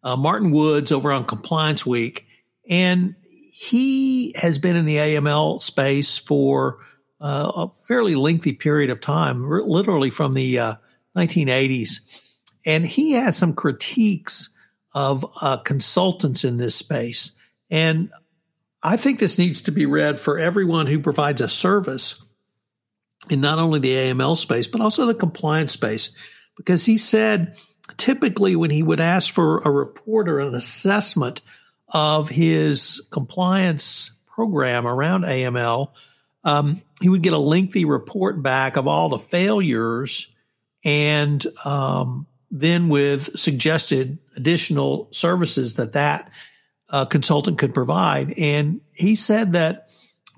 uh, 0.05 0.15
Martin 0.15 0.53
Woods 0.53 0.93
over 0.93 1.11
on 1.11 1.25
Compliance 1.25 1.85
Week, 1.85 2.27
and 2.71 3.17
he 3.53 4.33
has 4.37 4.59
been 4.59 4.77
in 4.77 4.85
the 4.85 4.97
AML 4.97 5.61
space 5.61 6.17
for 6.17 6.79
uh, 7.21 7.51
a 7.57 7.69
fairly 7.89 8.15
lengthy 8.15 8.53
period 8.53 8.91
of 8.91 9.01
time, 9.01 9.49
literally 9.49 10.11
from 10.11 10.35
the 10.35 10.61
uh, 10.61 10.75
1980s. 11.17 12.35
And 12.65 12.87
he 12.87 13.13
has 13.13 13.37
some 13.37 13.53
critiques 13.53 14.51
of 14.95 15.27
uh, 15.41 15.57
consultants 15.59 16.45
in 16.45 16.57
this 16.57 16.77
space. 16.77 17.33
And 17.69 18.11
I 18.85 18.99
think 18.99 19.19
this 19.19 19.39
needs 19.39 19.63
to 19.63 19.73
be 19.73 19.87
read 19.87 20.21
for 20.21 20.39
everyone 20.39 20.87
who 20.87 21.01
provides 21.01 21.41
a 21.41 21.49
service 21.49 22.23
in 23.31 23.41
not 23.41 23.59
only 23.59 23.81
the 23.81 23.95
AML 23.95 24.37
space, 24.37 24.67
but 24.67 24.83
also 24.83 25.07
the 25.07 25.15
compliance 25.15 25.73
space. 25.73 26.15
Because 26.55 26.85
he 26.85 26.99
said 26.99 27.57
typically 27.97 28.55
when 28.55 28.69
he 28.69 28.83
would 28.83 29.01
ask 29.01 29.33
for 29.33 29.61
a 29.61 29.71
report 29.71 30.29
or 30.29 30.39
an 30.39 30.55
assessment 30.55 31.41
of 31.89 32.29
his 32.29 33.03
compliance 33.11 34.13
program 34.27 34.87
around 34.87 35.25
AML, 35.25 35.91
um, 36.45 36.83
he 37.01 37.09
would 37.09 37.23
get 37.23 37.33
a 37.33 37.39
lengthy 37.39 37.87
report 37.87 38.43
back 38.43 38.77
of 38.77 38.87
all 38.87 39.09
the 39.09 39.19
failures 39.19 40.31
and 40.85 41.47
um, 41.65 42.27
then 42.51 42.91
with 42.91 43.39
suggested 43.39 44.19
additional 44.37 45.09
services 45.11 45.75
that 45.75 45.93
that 45.93 46.31
uh, 46.91 47.05
consultant 47.05 47.59
could 47.59 47.75
provide. 47.75 48.39
And 48.39 48.81
he 48.93 49.17
said 49.17 49.53
that 49.53 49.89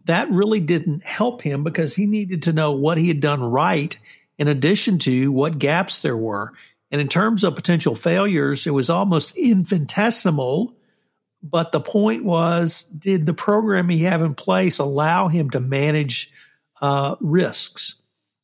that 0.05 0.31
really 0.31 0.61
didn't 0.61 1.03
help 1.03 1.43
him 1.43 1.65
because 1.65 1.95
he 1.95 2.07
needed 2.07 2.45
to 2.45 2.53
know 2.53 2.73
what 2.73 2.99
he 2.99 3.09
had 3.09 3.21
done 3.21 3.43
right 3.43 3.99
in 4.39 4.49
addition 4.49 4.99
to 5.01 5.33
what 5.33 5.59
gaps 5.59 6.03
there 6.03 6.17
were. 6.17 6.53
And 6.91 7.01
in 7.01 7.09
terms 7.09 7.43
of 7.43 7.57
potential 7.57 7.95
failures, 7.95 8.67
it 8.67 8.71
was 8.71 8.91
almost 8.91 9.37
infinitesimal 9.37 10.77
but 11.51 11.73
the 11.73 11.81
point 11.81 12.25
was, 12.25 12.83
did 12.83 13.27
the 13.27 13.35
program 13.35 13.89
he 13.89 14.01
have 14.01 14.23
in 14.23 14.35
place 14.35 14.79
allow 14.79 15.29
him 15.29 15.51
to 15.51 15.61
manage 15.61 16.31
uh, 16.81 17.17
risks? 17.21 18.01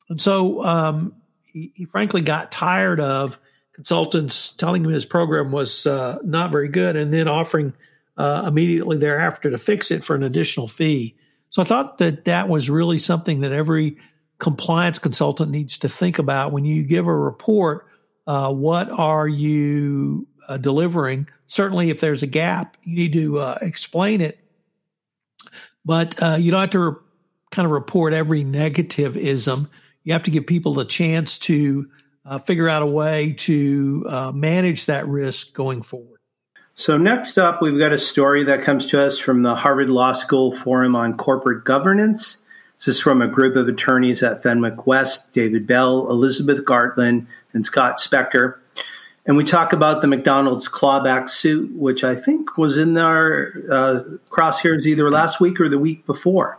And 0.09 0.21
so 0.21 0.63
um, 0.63 1.15
he, 1.43 1.71
he, 1.75 1.85
frankly 1.85 2.21
got 2.21 2.51
tired 2.51 2.99
of 2.99 3.37
consultants 3.73 4.51
telling 4.51 4.83
him 4.83 4.91
his 4.91 5.05
program 5.05 5.51
was 5.51 5.85
uh, 5.87 6.19
not 6.23 6.51
very 6.51 6.67
good 6.67 6.95
and 6.95 7.11
then 7.13 7.27
offering 7.27 7.73
uh, 8.17 8.45
immediately 8.47 8.97
thereafter 8.97 9.49
to 9.49 9.57
fix 9.57 9.91
it 9.91 10.03
for 10.03 10.15
an 10.15 10.23
additional 10.23 10.67
fee. 10.67 11.15
So 11.49 11.61
I 11.61 11.65
thought 11.65 11.97
that 11.99 12.25
that 12.25 12.49
was 12.49 12.69
really 12.69 12.97
something 12.97 13.41
that 13.41 13.51
every 13.51 13.97
compliance 14.39 14.99
consultant 14.99 15.51
needs 15.51 15.77
to 15.79 15.89
think 15.89 16.19
about 16.19 16.51
when 16.51 16.65
you 16.65 16.83
give 16.83 17.07
a 17.07 17.15
report. 17.15 17.87
Uh, 18.25 18.51
what 18.53 18.89
are 18.89 19.27
you 19.27 20.27
uh, 20.47 20.57
delivering. 20.57 21.27
Certainly, 21.47 21.89
if 21.89 21.99
there's 21.99 22.23
a 22.23 22.27
gap, 22.27 22.77
you 22.83 22.95
need 22.95 23.13
to 23.13 23.39
uh, 23.39 23.57
explain 23.61 24.21
it. 24.21 24.39
but 25.85 26.21
uh, 26.21 26.37
you 26.39 26.51
don't 26.51 26.61
have 26.61 26.69
to 26.71 26.79
re- 26.79 26.95
kind 27.51 27.65
of 27.65 27.71
report 27.71 28.13
every 28.13 28.43
negativism. 28.43 29.69
You 30.03 30.13
have 30.13 30.23
to 30.23 30.31
give 30.31 30.47
people 30.47 30.73
the 30.73 30.85
chance 30.85 31.37
to 31.39 31.89
uh, 32.25 32.39
figure 32.39 32.69
out 32.69 32.81
a 32.81 32.87
way 32.87 33.33
to 33.33 34.05
uh, 34.07 34.31
manage 34.33 34.85
that 34.87 35.07
risk 35.07 35.53
going 35.53 35.81
forward. 35.81 36.12
So, 36.75 36.97
next 36.97 37.37
up, 37.37 37.61
we've 37.61 37.77
got 37.77 37.93
a 37.93 37.99
story 37.99 38.45
that 38.45 38.63
comes 38.63 38.87
to 38.87 38.99
us 38.99 39.19
from 39.19 39.43
the 39.43 39.53
Harvard 39.53 39.91
Law 39.91 40.13
School 40.13 40.51
Forum 40.51 40.95
on 40.95 41.15
Corporate 41.17 41.63
Governance. 41.63 42.39
This 42.79 42.87
is 42.87 42.99
from 42.99 43.21
a 43.21 43.27
group 43.27 43.55
of 43.55 43.67
attorneys 43.67 44.23
at 44.23 44.41
Fenwick 44.41 44.87
West 44.87 45.31
David 45.33 45.67
Bell, 45.67 46.09
Elizabeth 46.09 46.65
Gartland, 46.65 47.27
and 47.53 47.63
Scott 47.63 47.99
Spector. 47.99 48.55
And 49.23 49.37
we 49.37 49.43
talk 49.43 49.71
about 49.71 50.01
the 50.01 50.07
McDonald's 50.07 50.67
clawback 50.67 51.29
suit, 51.29 51.75
which 51.75 52.03
I 52.03 52.15
think 52.15 52.57
was 52.57 52.79
in 52.79 52.97
our 52.97 53.53
uh, 53.71 54.03
crosshairs 54.31 54.87
either 54.87 55.11
last 55.11 55.39
week 55.39 55.61
or 55.61 55.69
the 55.69 55.77
week 55.77 56.07
before. 56.07 56.57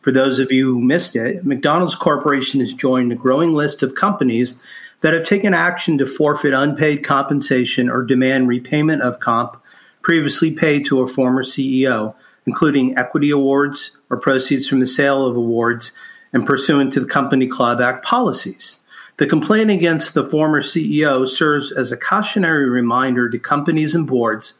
For 0.00 0.10
those 0.10 0.40
of 0.40 0.50
you 0.50 0.74
who 0.74 0.80
missed 0.80 1.14
it, 1.14 1.46
McDonald's 1.46 1.94
Corporation 1.94 2.58
has 2.58 2.74
joined 2.74 3.12
a 3.12 3.16
growing 3.16 3.54
list 3.54 3.84
of 3.84 3.94
companies 3.94 4.56
that 5.00 5.12
have 5.12 5.24
taken 5.24 5.54
action 5.54 5.98
to 5.98 6.06
forfeit 6.06 6.54
unpaid 6.54 7.04
compensation 7.04 7.88
or 7.90 8.02
demand 8.02 8.48
repayment 8.48 9.02
of 9.02 9.20
comp 9.20 9.62
previously 10.02 10.50
paid 10.50 10.84
to 10.86 11.00
a 11.00 11.06
former 11.06 11.42
CEO, 11.42 12.14
including 12.46 12.96
equity 12.96 13.30
awards 13.30 13.92
or 14.08 14.16
proceeds 14.16 14.68
from 14.68 14.80
the 14.80 14.86
sale 14.86 15.26
of 15.26 15.36
awards 15.36 15.92
and 16.32 16.46
pursuant 16.46 16.92
to 16.92 17.00
the 17.00 17.06
company 17.06 17.48
clawback 17.48 18.02
policies. 18.02 18.78
The 19.18 19.26
complaint 19.26 19.70
against 19.70 20.14
the 20.14 20.28
former 20.28 20.62
CEO 20.62 21.28
serves 21.28 21.72
as 21.72 21.90
a 21.90 21.96
cautionary 21.96 22.68
reminder 22.68 23.30
to 23.30 23.38
companies 23.38 23.94
and 23.94 24.06
boards 24.06 24.54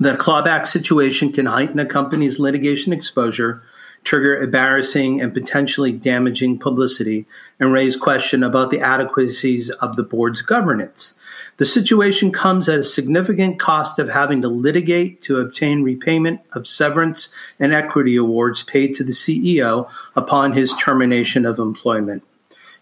that 0.00 0.16
a 0.16 0.18
clawback 0.18 0.66
situation 0.66 1.32
can 1.32 1.46
heighten 1.46 1.78
a 1.78 1.86
company's 1.86 2.38
litigation 2.38 2.92
exposure 2.92 3.62
trigger 4.04 4.36
embarrassing 4.36 5.20
and 5.20 5.32
potentially 5.32 5.92
damaging 5.92 6.58
publicity, 6.58 7.26
and 7.60 7.72
raise 7.72 7.96
question 7.96 8.42
about 8.42 8.70
the 8.70 8.80
adequacies 8.80 9.70
of 9.70 9.96
the 9.96 10.02
board's 10.02 10.42
governance. 10.42 11.14
The 11.58 11.66
situation 11.66 12.32
comes 12.32 12.68
at 12.68 12.80
a 12.80 12.84
significant 12.84 13.60
cost 13.60 13.98
of 13.98 14.08
having 14.08 14.42
to 14.42 14.48
litigate 14.48 15.22
to 15.22 15.38
obtain 15.38 15.82
repayment 15.82 16.40
of 16.52 16.66
severance 16.66 17.28
and 17.60 17.72
equity 17.72 18.16
awards 18.16 18.62
paid 18.62 18.96
to 18.96 19.04
the 19.04 19.12
CEO 19.12 19.88
upon 20.16 20.52
his 20.52 20.74
termination 20.74 21.46
of 21.46 21.58
employment. 21.58 22.24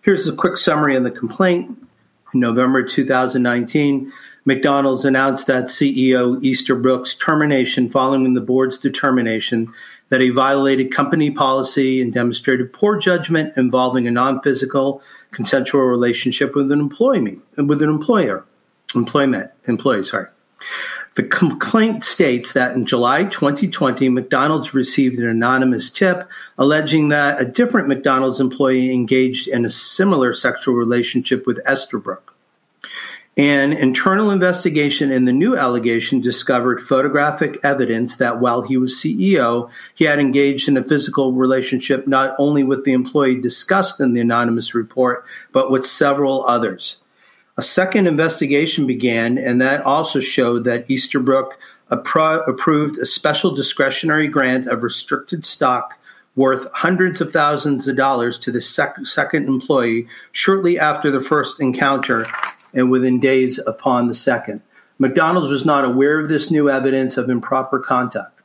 Here's 0.02 0.28
a 0.28 0.34
quick 0.34 0.56
summary 0.56 0.96
of 0.96 1.04
the 1.04 1.10
complaint. 1.10 1.76
In 2.32 2.40
November 2.40 2.82
2019, 2.82 4.12
McDonald's 4.44 5.04
announced 5.04 5.46
that 5.48 5.66
CEO 5.66 6.42
Easterbrook's 6.42 7.14
termination 7.14 7.90
following 7.90 8.32
the 8.32 8.40
board's 8.40 8.78
determination 8.78 9.72
that 10.10 10.20
he 10.20 10.30
violated 10.30 10.92
company 10.92 11.30
policy 11.30 12.02
and 12.02 12.12
demonstrated 12.12 12.72
poor 12.72 12.98
judgment 12.98 13.56
involving 13.56 14.06
a 14.06 14.10
non-physical 14.10 15.02
consensual 15.30 15.82
relationship 15.82 16.54
with 16.54 16.70
an 16.70 16.80
employee 16.80 17.40
with 17.56 17.82
an 17.82 17.88
employer 17.88 18.44
employment 18.94 19.50
employee 19.66 20.04
sorry 20.04 20.26
the 21.16 21.22
complaint 21.24 22.04
states 22.04 22.52
that 22.52 22.74
in 22.76 22.86
July 22.86 23.24
2020, 23.24 24.08
McDonald's 24.08 24.74
received 24.74 25.18
an 25.18 25.26
anonymous 25.26 25.90
tip 25.90 26.28
alleging 26.56 27.08
that 27.08 27.40
a 27.40 27.44
different 27.44 27.88
McDonald's 27.88 28.40
employee 28.40 28.92
engaged 28.92 29.48
in 29.48 29.64
a 29.64 29.70
similar 29.70 30.32
sexual 30.32 30.74
relationship 30.74 31.46
with 31.46 31.60
Easterbrook. 31.68 32.34
An 33.36 33.72
internal 33.72 34.32
investigation 34.32 35.12
in 35.12 35.24
the 35.24 35.32
new 35.32 35.56
allegation 35.56 36.20
discovered 36.20 36.80
photographic 36.80 37.60
evidence 37.62 38.16
that 38.16 38.40
while 38.40 38.62
he 38.62 38.76
was 38.76 38.94
CEO, 38.94 39.70
he 39.94 40.04
had 40.04 40.18
engaged 40.18 40.68
in 40.68 40.76
a 40.76 40.82
physical 40.82 41.32
relationship 41.32 42.08
not 42.08 42.34
only 42.38 42.64
with 42.64 42.84
the 42.84 42.92
employee 42.92 43.36
discussed 43.36 44.00
in 44.00 44.14
the 44.14 44.20
anonymous 44.20 44.74
report, 44.74 45.24
but 45.52 45.70
with 45.70 45.86
several 45.86 46.44
others. 46.44 46.96
A 47.56 47.62
second 47.62 48.08
investigation 48.08 48.88
began, 48.88 49.38
and 49.38 49.60
that 49.60 49.86
also 49.86 50.18
showed 50.18 50.64
that 50.64 50.90
Easterbrook 50.90 51.56
appro- 51.88 52.46
approved 52.48 52.98
a 52.98 53.06
special 53.06 53.54
discretionary 53.54 54.26
grant 54.26 54.66
of 54.66 54.82
restricted 54.82 55.44
stock 55.44 55.96
worth 56.34 56.66
hundreds 56.72 57.20
of 57.20 57.32
thousands 57.32 57.86
of 57.86 57.96
dollars 57.96 58.38
to 58.38 58.50
the 58.50 58.60
sec- 58.60 59.06
second 59.06 59.46
employee 59.46 60.08
shortly 60.32 60.78
after 60.78 61.12
the 61.12 61.20
first 61.20 61.60
encounter 61.60 62.26
and 62.72 62.90
within 62.90 63.20
days 63.20 63.58
upon 63.66 64.08
the 64.08 64.14
second. 64.14 64.62
McDonald's 64.98 65.48
was 65.48 65.64
not 65.64 65.84
aware 65.84 66.20
of 66.20 66.28
this 66.28 66.50
new 66.50 66.68
evidence 66.68 67.16
of 67.16 67.30
improper 67.30 67.78
conduct. 67.78 68.40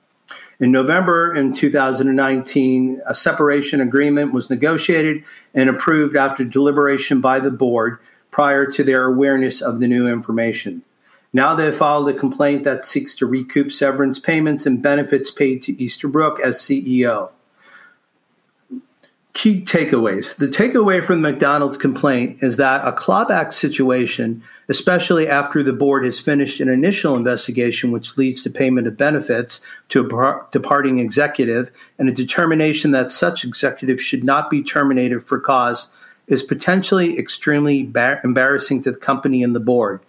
In 0.60 0.72
November 0.72 1.36
in 1.36 1.54
2019, 1.54 3.02
a 3.06 3.14
separation 3.14 3.82
agreement 3.82 4.34
was 4.34 4.50
negotiated 4.50 5.24
and 5.54 5.70
approved 5.70 6.16
after 6.16 6.46
deliberation 6.46 7.20
by 7.20 7.40
the 7.40 7.52
board 7.52 8.00
prior 8.32 8.66
to 8.66 8.84
their 8.84 9.06
awareness 9.06 9.62
of 9.62 9.80
the 9.80 9.88
new 9.88 10.08
information. 10.08 10.84
Now 11.34 11.56
they 11.56 11.66
have 11.66 11.76
filed 11.76 12.08
a 12.08 12.14
complaint 12.14 12.64
that 12.64 12.86
seeks 12.86 13.14
to 13.16 13.26
recoup 13.26 13.72
severance 13.72 14.20
payments 14.20 14.66
and 14.66 14.82
benefits 14.82 15.30
paid 15.30 15.62
to 15.64 15.74
Easterbrook 15.74 16.40
as 16.40 16.58
CEO 16.58 17.32
key 19.36 19.62
takeaways. 19.62 20.38
The 20.38 20.48
takeaway 20.48 21.04
from 21.04 21.22
McDonald's 21.22 21.78
complaint 21.78 22.42
is 22.42 22.56
that 22.56 22.88
a 22.88 22.94
clawback 22.94 23.54
situation, 23.54 24.42
especially 24.70 25.28
after 25.28 25.62
the 25.62 25.74
board 25.74 26.06
has 26.06 26.22
finished 26.22 26.62
an 26.62 26.70
initial 26.70 27.18
investigation 27.18 27.92
which 27.92 28.18
leads 28.18 28.44
to 28.44 28.50
payment 28.50 28.88
of 28.88 28.96
benefits 28.96 29.60
to 29.90 30.08
a 30.08 30.42
departing 30.52 31.00
executive 31.00 31.70
and 32.00 32.08
a 32.08 32.14
determination 32.14 32.92
that 32.92 33.12
such 33.12 33.44
executive 33.44 34.02
should 34.02 34.24
not 34.24 34.50
be 34.50 34.64
terminated 34.64 35.22
for 35.22 35.40
cause, 35.40 35.90
is 36.28 36.42
potentially 36.42 37.20
extremely 37.20 37.84
bar- 37.84 38.22
embarrassing 38.24 38.82
to 38.82 38.92
the 38.92 38.98
company 38.98 39.44
and 39.44 39.54
the 39.54 39.60
board 39.60 40.00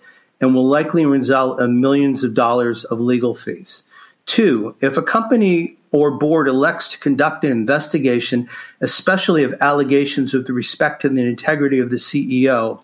and 0.40 0.54
will 0.54 0.66
likely 0.66 1.04
result 1.04 1.60
in 1.60 1.80
millions 1.80 2.22
of 2.22 2.32
dollars 2.32 2.84
of 2.84 3.00
legal 3.00 3.34
fees. 3.34 3.82
Two, 4.24 4.76
if 4.80 4.96
a 4.96 5.02
company 5.02 5.76
or 5.96 6.10
board 6.10 6.46
elects 6.46 6.88
to 6.90 6.98
conduct 6.98 7.42
an 7.42 7.50
investigation, 7.50 8.46
especially 8.82 9.44
of 9.44 9.54
allegations 9.62 10.34
with 10.34 10.46
respect 10.50 11.00
to 11.00 11.08
the 11.08 11.22
integrity 11.22 11.78
of 11.78 11.88
the 11.88 11.96
CEO, 11.96 12.80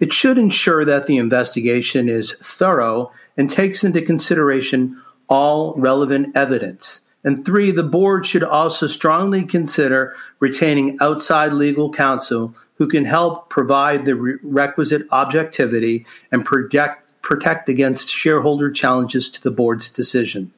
it 0.00 0.14
should 0.14 0.38
ensure 0.38 0.82
that 0.86 1.06
the 1.06 1.18
investigation 1.18 2.08
is 2.08 2.32
thorough 2.40 3.12
and 3.36 3.50
takes 3.50 3.84
into 3.84 4.00
consideration 4.00 4.98
all 5.28 5.74
relevant 5.76 6.34
evidence. 6.34 7.02
And 7.22 7.44
three, 7.44 7.70
the 7.70 7.82
board 7.82 8.24
should 8.24 8.42
also 8.42 8.86
strongly 8.86 9.44
consider 9.44 10.16
retaining 10.40 10.96
outside 11.02 11.52
legal 11.52 11.92
counsel 11.92 12.54
who 12.76 12.88
can 12.88 13.04
help 13.04 13.50
provide 13.50 14.06
the 14.06 14.16
requisite 14.42 15.06
objectivity 15.12 16.06
and 16.32 16.46
protect, 16.46 17.06
protect 17.20 17.68
against 17.68 18.08
shareholder 18.08 18.70
challenges 18.70 19.28
to 19.32 19.42
the 19.42 19.50
board's 19.50 19.90
decision. 19.90 20.50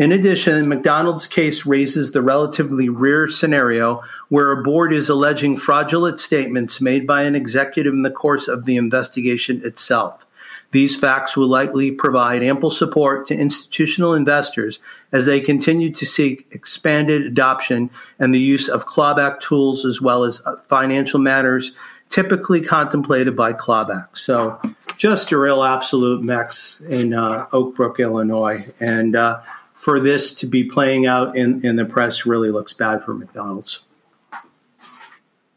In 0.00 0.12
addition, 0.12 0.66
McDonald's 0.66 1.26
case 1.26 1.66
raises 1.66 2.12
the 2.12 2.22
relatively 2.22 2.88
rare 2.88 3.28
scenario 3.28 4.02
where 4.30 4.50
a 4.50 4.62
board 4.62 4.94
is 4.94 5.10
alleging 5.10 5.58
fraudulent 5.58 6.20
statements 6.20 6.80
made 6.80 7.06
by 7.06 7.24
an 7.24 7.34
executive 7.34 7.92
in 7.92 8.00
the 8.00 8.10
course 8.10 8.48
of 8.48 8.64
the 8.64 8.76
investigation 8.76 9.60
itself. 9.62 10.24
These 10.72 10.98
facts 10.98 11.36
will 11.36 11.48
likely 11.48 11.90
provide 11.90 12.42
ample 12.42 12.70
support 12.70 13.26
to 13.26 13.36
institutional 13.36 14.14
investors 14.14 14.80
as 15.12 15.26
they 15.26 15.38
continue 15.38 15.92
to 15.92 16.06
seek 16.06 16.46
expanded 16.50 17.26
adoption 17.26 17.90
and 18.18 18.32
the 18.32 18.38
use 18.38 18.70
of 18.70 18.86
clawback 18.86 19.40
tools 19.40 19.84
as 19.84 20.00
well 20.00 20.24
as 20.24 20.40
financial 20.66 21.20
matters 21.20 21.72
typically 22.08 22.62
contemplated 22.62 23.36
by 23.36 23.52
clawback. 23.52 24.08
So, 24.14 24.58
just 24.96 25.30
a 25.30 25.38
real 25.38 25.62
absolute 25.62 26.22
mess 26.22 26.80
in 26.88 27.12
uh, 27.12 27.46
Oak 27.52 27.76
Brook, 27.76 28.00
Illinois. 28.00 28.66
And 28.80 29.14
uh, 29.14 29.42
for 29.80 29.98
this 29.98 30.34
to 30.34 30.46
be 30.46 30.62
playing 30.62 31.06
out 31.06 31.34
in, 31.34 31.64
in 31.64 31.76
the 31.76 31.86
press 31.86 32.26
really 32.26 32.50
looks 32.50 32.74
bad 32.74 33.02
for 33.02 33.14
McDonald's. 33.14 33.80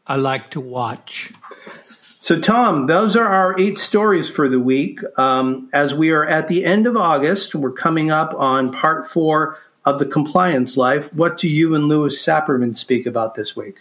I 0.06 0.16
like 0.16 0.50
to 0.52 0.62
watch. 0.62 1.30
So, 1.86 2.40
Tom, 2.40 2.86
those 2.86 3.16
are 3.16 3.26
our 3.26 3.60
eight 3.60 3.76
stories 3.76 4.30
for 4.30 4.48
the 4.48 4.58
week. 4.58 5.00
Um, 5.18 5.68
as 5.74 5.92
we 5.92 6.10
are 6.10 6.24
at 6.24 6.48
the 6.48 6.64
end 6.64 6.86
of 6.86 6.96
August, 6.96 7.54
we're 7.54 7.70
coming 7.70 8.10
up 8.10 8.32
on 8.32 8.72
part 8.72 9.06
four 9.06 9.58
of 9.84 9.98
the 9.98 10.06
compliance 10.06 10.78
life. 10.78 11.12
What 11.12 11.36
do 11.36 11.46
you 11.46 11.74
and 11.74 11.88
Louis 11.88 12.18
Sapirman 12.18 12.76
speak 12.76 13.04
about 13.04 13.34
this 13.34 13.54
week? 13.54 13.76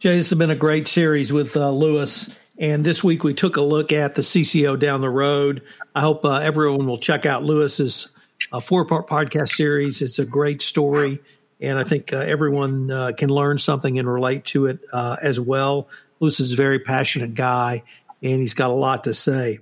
Jay, 0.00 0.16
this 0.16 0.30
has 0.30 0.38
been 0.38 0.50
a 0.50 0.56
great 0.56 0.88
series 0.88 1.32
with 1.32 1.56
uh, 1.56 1.70
Louis. 1.70 2.34
And 2.58 2.84
this 2.84 3.04
week 3.04 3.22
we 3.22 3.34
took 3.34 3.56
a 3.56 3.62
look 3.62 3.92
at 3.92 4.14
the 4.14 4.22
CCO 4.22 4.76
down 4.76 5.02
the 5.02 5.08
road. 5.08 5.62
I 5.94 6.00
hope 6.00 6.24
uh, 6.24 6.38
everyone 6.38 6.88
will 6.88 6.98
check 6.98 7.26
out 7.26 7.44
Louis's 7.44 8.08
a 8.52 8.60
four 8.60 8.84
part 8.84 9.08
podcast 9.08 9.50
series. 9.50 10.02
It's 10.02 10.18
a 10.18 10.26
great 10.26 10.62
story, 10.62 11.20
and 11.60 11.78
I 11.78 11.84
think 11.84 12.12
uh, 12.12 12.18
everyone 12.18 12.90
uh, 12.90 13.12
can 13.16 13.30
learn 13.30 13.58
something 13.58 13.98
and 13.98 14.08
relate 14.08 14.44
to 14.46 14.66
it 14.66 14.80
uh, 14.92 15.16
as 15.22 15.38
well. 15.38 15.88
Louis 16.18 16.38
is 16.40 16.52
a 16.52 16.56
very 16.56 16.80
passionate 16.80 17.34
guy, 17.34 17.82
and 18.22 18.40
he's 18.40 18.54
got 18.54 18.70
a 18.70 18.74
lot 18.74 19.04
to 19.04 19.14
say. 19.14 19.60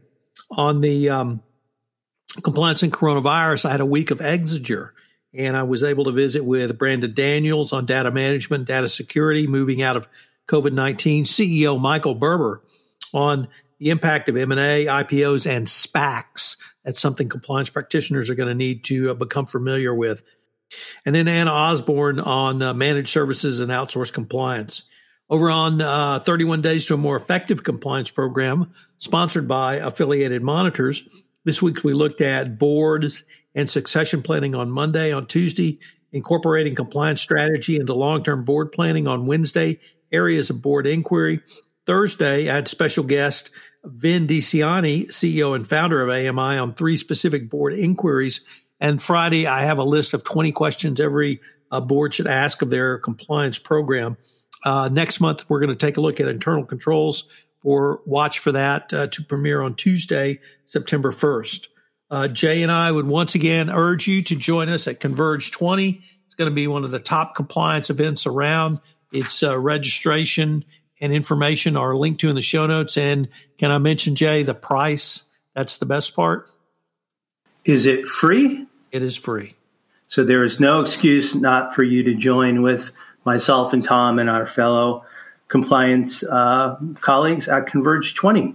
On 0.50 0.80
the 0.80 1.10
um, 1.10 1.42
compliance 2.42 2.82
and 2.82 2.92
coronavirus, 2.92 3.66
I 3.66 3.72
had 3.72 3.80
a 3.80 3.86
week 3.86 4.10
of 4.10 4.18
Exiger, 4.18 4.90
and 5.34 5.56
I 5.56 5.64
was 5.64 5.82
able 5.82 6.04
to 6.04 6.12
visit 6.12 6.44
with 6.44 6.76
Brandon 6.78 7.12
Daniels 7.12 7.72
on 7.72 7.86
data 7.86 8.10
management, 8.10 8.66
data 8.66 8.88
security, 8.88 9.46
moving 9.46 9.82
out 9.82 9.96
of 9.96 10.08
COVID 10.48 10.72
19, 10.72 11.24
CEO 11.24 11.78
Michael 11.78 12.14
Berber 12.14 12.62
on 13.12 13.48
the 13.78 13.90
impact 13.90 14.28
of 14.28 14.36
M&A, 14.36 14.86
IPOs, 14.86 15.48
and 15.48 15.66
SPACs. 15.66 16.56
That's 16.88 17.00
something 17.00 17.28
compliance 17.28 17.68
practitioners 17.68 18.30
are 18.30 18.34
going 18.34 18.48
to 18.48 18.54
need 18.54 18.82
to 18.84 19.10
uh, 19.10 19.14
become 19.14 19.44
familiar 19.44 19.94
with. 19.94 20.22
And 21.04 21.14
then 21.14 21.28
Anna 21.28 21.50
Osborne 21.50 22.18
on 22.18 22.62
uh, 22.62 22.72
managed 22.72 23.10
services 23.10 23.60
and 23.60 23.70
outsourced 23.70 24.14
compliance. 24.14 24.84
Over 25.28 25.50
on 25.50 25.82
uh, 25.82 26.20
31 26.20 26.62
Days 26.62 26.86
to 26.86 26.94
a 26.94 26.96
More 26.96 27.16
Effective 27.16 27.62
Compliance 27.62 28.10
program, 28.10 28.72
sponsored 28.96 29.46
by 29.46 29.74
Affiliated 29.74 30.42
Monitors, 30.42 31.06
this 31.44 31.60
week 31.60 31.84
we 31.84 31.92
looked 31.92 32.22
at 32.22 32.58
boards 32.58 33.22
and 33.54 33.68
succession 33.68 34.22
planning 34.22 34.54
on 34.54 34.70
Monday. 34.70 35.12
On 35.12 35.26
Tuesday, 35.26 35.80
incorporating 36.12 36.74
compliance 36.74 37.20
strategy 37.20 37.76
into 37.76 37.92
long 37.92 38.24
term 38.24 38.46
board 38.46 38.72
planning 38.72 39.06
on 39.06 39.26
Wednesday, 39.26 39.78
areas 40.10 40.48
of 40.48 40.62
board 40.62 40.86
inquiry. 40.86 41.42
Thursday, 41.84 42.48
I 42.48 42.54
had 42.54 42.66
special 42.68 43.04
guest 43.04 43.50
Vin 43.84 44.26
DiCianni, 44.26 45.08
CEO 45.08 45.54
and 45.54 45.68
founder 45.68 46.02
of 46.02 46.10
AMI, 46.10 46.58
on 46.58 46.74
three 46.74 46.96
specific 46.96 47.48
board 47.48 47.72
inquiries. 47.72 48.44
And 48.80 49.00
Friday, 49.00 49.46
I 49.46 49.62
have 49.62 49.78
a 49.78 49.84
list 49.84 50.14
of 50.14 50.24
20 50.24 50.52
questions 50.52 51.00
every 51.00 51.40
uh, 51.70 51.80
board 51.80 52.14
should 52.14 52.26
ask 52.26 52.62
of 52.62 52.70
their 52.70 52.98
compliance 52.98 53.58
program. 53.58 54.16
Uh, 54.64 54.88
next 54.90 55.20
month, 55.20 55.48
we're 55.48 55.60
going 55.60 55.70
to 55.70 55.86
take 55.86 55.96
a 55.96 56.00
look 56.00 56.20
at 56.20 56.28
internal 56.28 56.64
controls 56.64 57.28
for 57.62 58.00
watch 58.06 58.38
for 58.38 58.52
that 58.52 58.92
uh, 58.92 59.06
to 59.08 59.22
premiere 59.22 59.62
on 59.62 59.74
Tuesday, 59.74 60.40
September 60.66 61.10
1st. 61.10 61.68
Uh, 62.10 62.28
Jay 62.28 62.62
and 62.62 62.72
I 62.72 62.90
would 62.90 63.06
once 63.06 63.34
again 63.34 63.68
urge 63.68 64.06
you 64.06 64.22
to 64.22 64.36
join 64.36 64.68
us 64.68 64.86
at 64.86 65.00
Converge 65.00 65.50
20. 65.50 66.00
It's 66.26 66.34
going 66.34 66.50
to 66.50 66.54
be 66.54 66.66
one 66.66 66.84
of 66.84 66.90
the 66.90 66.98
top 66.98 67.34
compliance 67.34 67.90
events 67.90 68.26
around. 68.26 68.80
Its 69.12 69.42
uh, 69.42 69.58
registration 69.58 70.64
and 71.00 71.12
information 71.12 71.76
are 71.76 71.94
linked 71.94 72.20
to 72.20 72.28
in 72.28 72.36
the 72.36 72.42
show 72.42 72.66
notes. 72.66 72.96
And 72.96 73.28
can 73.58 73.70
I 73.70 73.78
mention, 73.78 74.14
Jay, 74.14 74.42
the 74.42 74.54
price? 74.54 75.24
That's 75.54 75.78
the 75.78 75.86
best 75.86 76.14
part. 76.14 76.50
Is 77.64 77.86
it 77.86 78.06
free? 78.06 78.66
It 78.92 79.02
is 79.02 79.16
free. 79.16 79.54
So 80.08 80.24
there 80.24 80.42
is 80.42 80.58
no 80.58 80.80
excuse 80.80 81.34
not 81.34 81.74
for 81.74 81.82
you 81.82 82.02
to 82.04 82.14
join 82.14 82.62
with 82.62 82.92
myself 83.24 83.72
and 83.72 83.84
Tom 83.84 84.18
and 84.18 84.30
our 84.30 84.46
fellow 84.46 85.04
compliance 85.48 86.22
uh, 86.24 86.76
colleagues 87.00 87.48
at 87.48 87.66
Converge 87.66 88.14
20. 88.14 88.54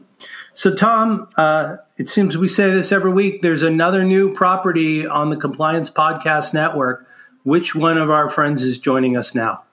So, 0.56 0.74
Tom, 0.74 1.28
uh, 1.36 1.78
it 1.98 2.10
seems 2.10 2.38
we 2.38 2.48
say 2.48 2.70
this 2.72 2.92
every 2.92 3.12
week. 3.12 3.42
There's 3.42 3.64
another 3.64 4.04
new 4.04 4.34
property 4.34 5.06
on 5.06 5.30
the 5.30 5.38
Compliance 5.38 5.90
Podcast 5.90 6.54
Network. 6.54 7.08
Which 7.44 7.76
one 7.76 7.98
of 7.98 8.10
our 8.10 8.30
friends 8.30 8.64
is 8.64 8.78
joining 8.78 9.18
us 9.18 9.36
now? 9.36 9.64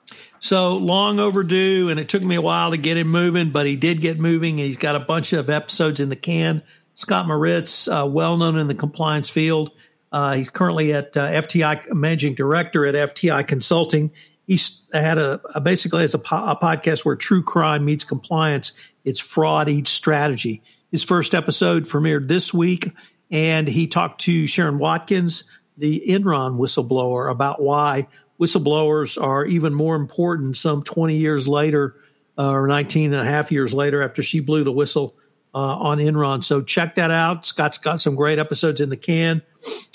So 0.41 0.79
long 0.79 1.21
overdue, 1.21 1.91
and 1.91 2.01
it 2.01 2.09
took 2.09 2.23
me 2.23 2.35
a 2.35 2.41
while 2.41 2.71
to 2.71 2.79
get 2.79 2.97
him 2.97 3.09
moving, 3.09 3.51
but 3.51 3.67
he 3.67 3.77
did 3.77 4.01
get 4.01 4.19
moving. 4.19 4.57
He's 4.57 4.79
got 4.79 4.97
a 4.97 5.01
bunch 5.01 5.35
of 5.35 5.51
episodes 5.51 6.01
in 6.01 6.09
the 6.09 6.17
can. 6.17 6.63
Scott 6.95 7.27
Moritz, 7.27 7.87
uh, 7.87 8.07
well 8.09 8.39
known 8.39 8.57
in 8.57 8.67
the 8.67 8.75
compliance 8.75 9.29
field. 9.29 9.71
Uh, 10.11 10.35
he's 10.35 10.49
currently 10.49 10.93
at 10.95 11.15
uh, 11.17 11.29
FTI 11.29 11.93
managing 11.93 12.35
director 12.35 12.87
at 12.87 12.95
FTI 12.95 13.47
Consulting. 13.47 14.13
He's 14.47 14.83
had 14.93 15.19
a, 15.19 15.41
a 15.55 15.61
basically 15.61 16.01
has 16.01 16.15
a, 16.15 16.19
po- 16.19 16.45
a, 16.45 16.57
podcast 16.57 17.05
where 17.05 17.17
true 17.17 17.43
crime 17.43 17.85
meets 17.85 18.03
compliance. 18.03 18.73
It's 19.05 19.21
fraud 19.21 19.69
eats 19.69 19.91
strategy. 19.91 20.63
His 20.91 21.05
first 21.05 21.35
episode 21.35 21.87
premiered 21.87 22.27
this 22.27 22.53
week, 22.53 22.93
and 23.31 23.69
he 23.69 23.87
talked 23.87 24.23
to 24.23 24.47
Sharon 24.49 24.79
Watkins, 24.79 25.45
the 25.77 26.03
Enron 26.09 26.59
whistleblower, 26.59 27.31
about 27.31 27.63
why 27.63 28.09
whistleblowers 28.41 29.23
are 29.23 29.45
even 29.45 29.75
more 29.75 29.97
important 29.97 30.57
some 30.57 30.83
20 30.83 31.17
years 31.17 31.47
later 31.47 31.97
uh, 32.39 32.51
or 32.51 32.67
19 32.67 33.13
and 33.13 33.23
a 33.23 33.25
half 33.25 33.53
years 33.53 33.75
later 33.75 34.03
after 34.03 34.23
she 34.23 34.41
blew 34.41 34.65
the 34.65 34.73
whistle 34.73 35.15
uh, 35.55 35.59
on 35.59 35.99
Enron. 35.99 36.43
So 36.43 36.63
check 36.63 36.95
that 36.95 37.11
out. 37.11 37.45
Scott's 37.45 37.79
got 37.79 38.01
some 38.01 38.15
great 38.15 38.39
episodes 38.39 38.81
in 38.81 38.89
the 38.89 38.97
can. 38.97 39.43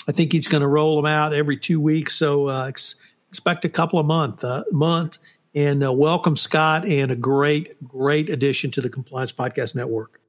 I 0.08 0.12
think 0.12 0.32
he's 0.32 0.46
going 0.46 0.60
to 0.60 0.68
roll 0.68 0.96
them 0.96 1.06
out 1.06 1.34
every 1.34 1.56
two 1.56 1.80
weeks. 1.80 2.14
So 2.14 2.48
uh, 2.48 2.66
ex- 2.68 2.94
expect 3.30 3.64
a 3.64 3.68
couple 3.68 3.98
of 3.98 4.06
month 4.06 4.44
uh, 4.44 4.64
month. 4.70 5.18
And 5.54 5.82
uh, 5.82 5.90
welcome 5.90 6.36
Scott, 6.36 6.84
and 6.84 7.10
a 7.10 7.16
great 7.16 7.82
great 7.88 8.28
addition 8.28 8.70
to 8.72 8.82
the 8.82 8.90
Compliance 8.90 9.32
Podcast 9.32 9.74
Network. 9.74 10.20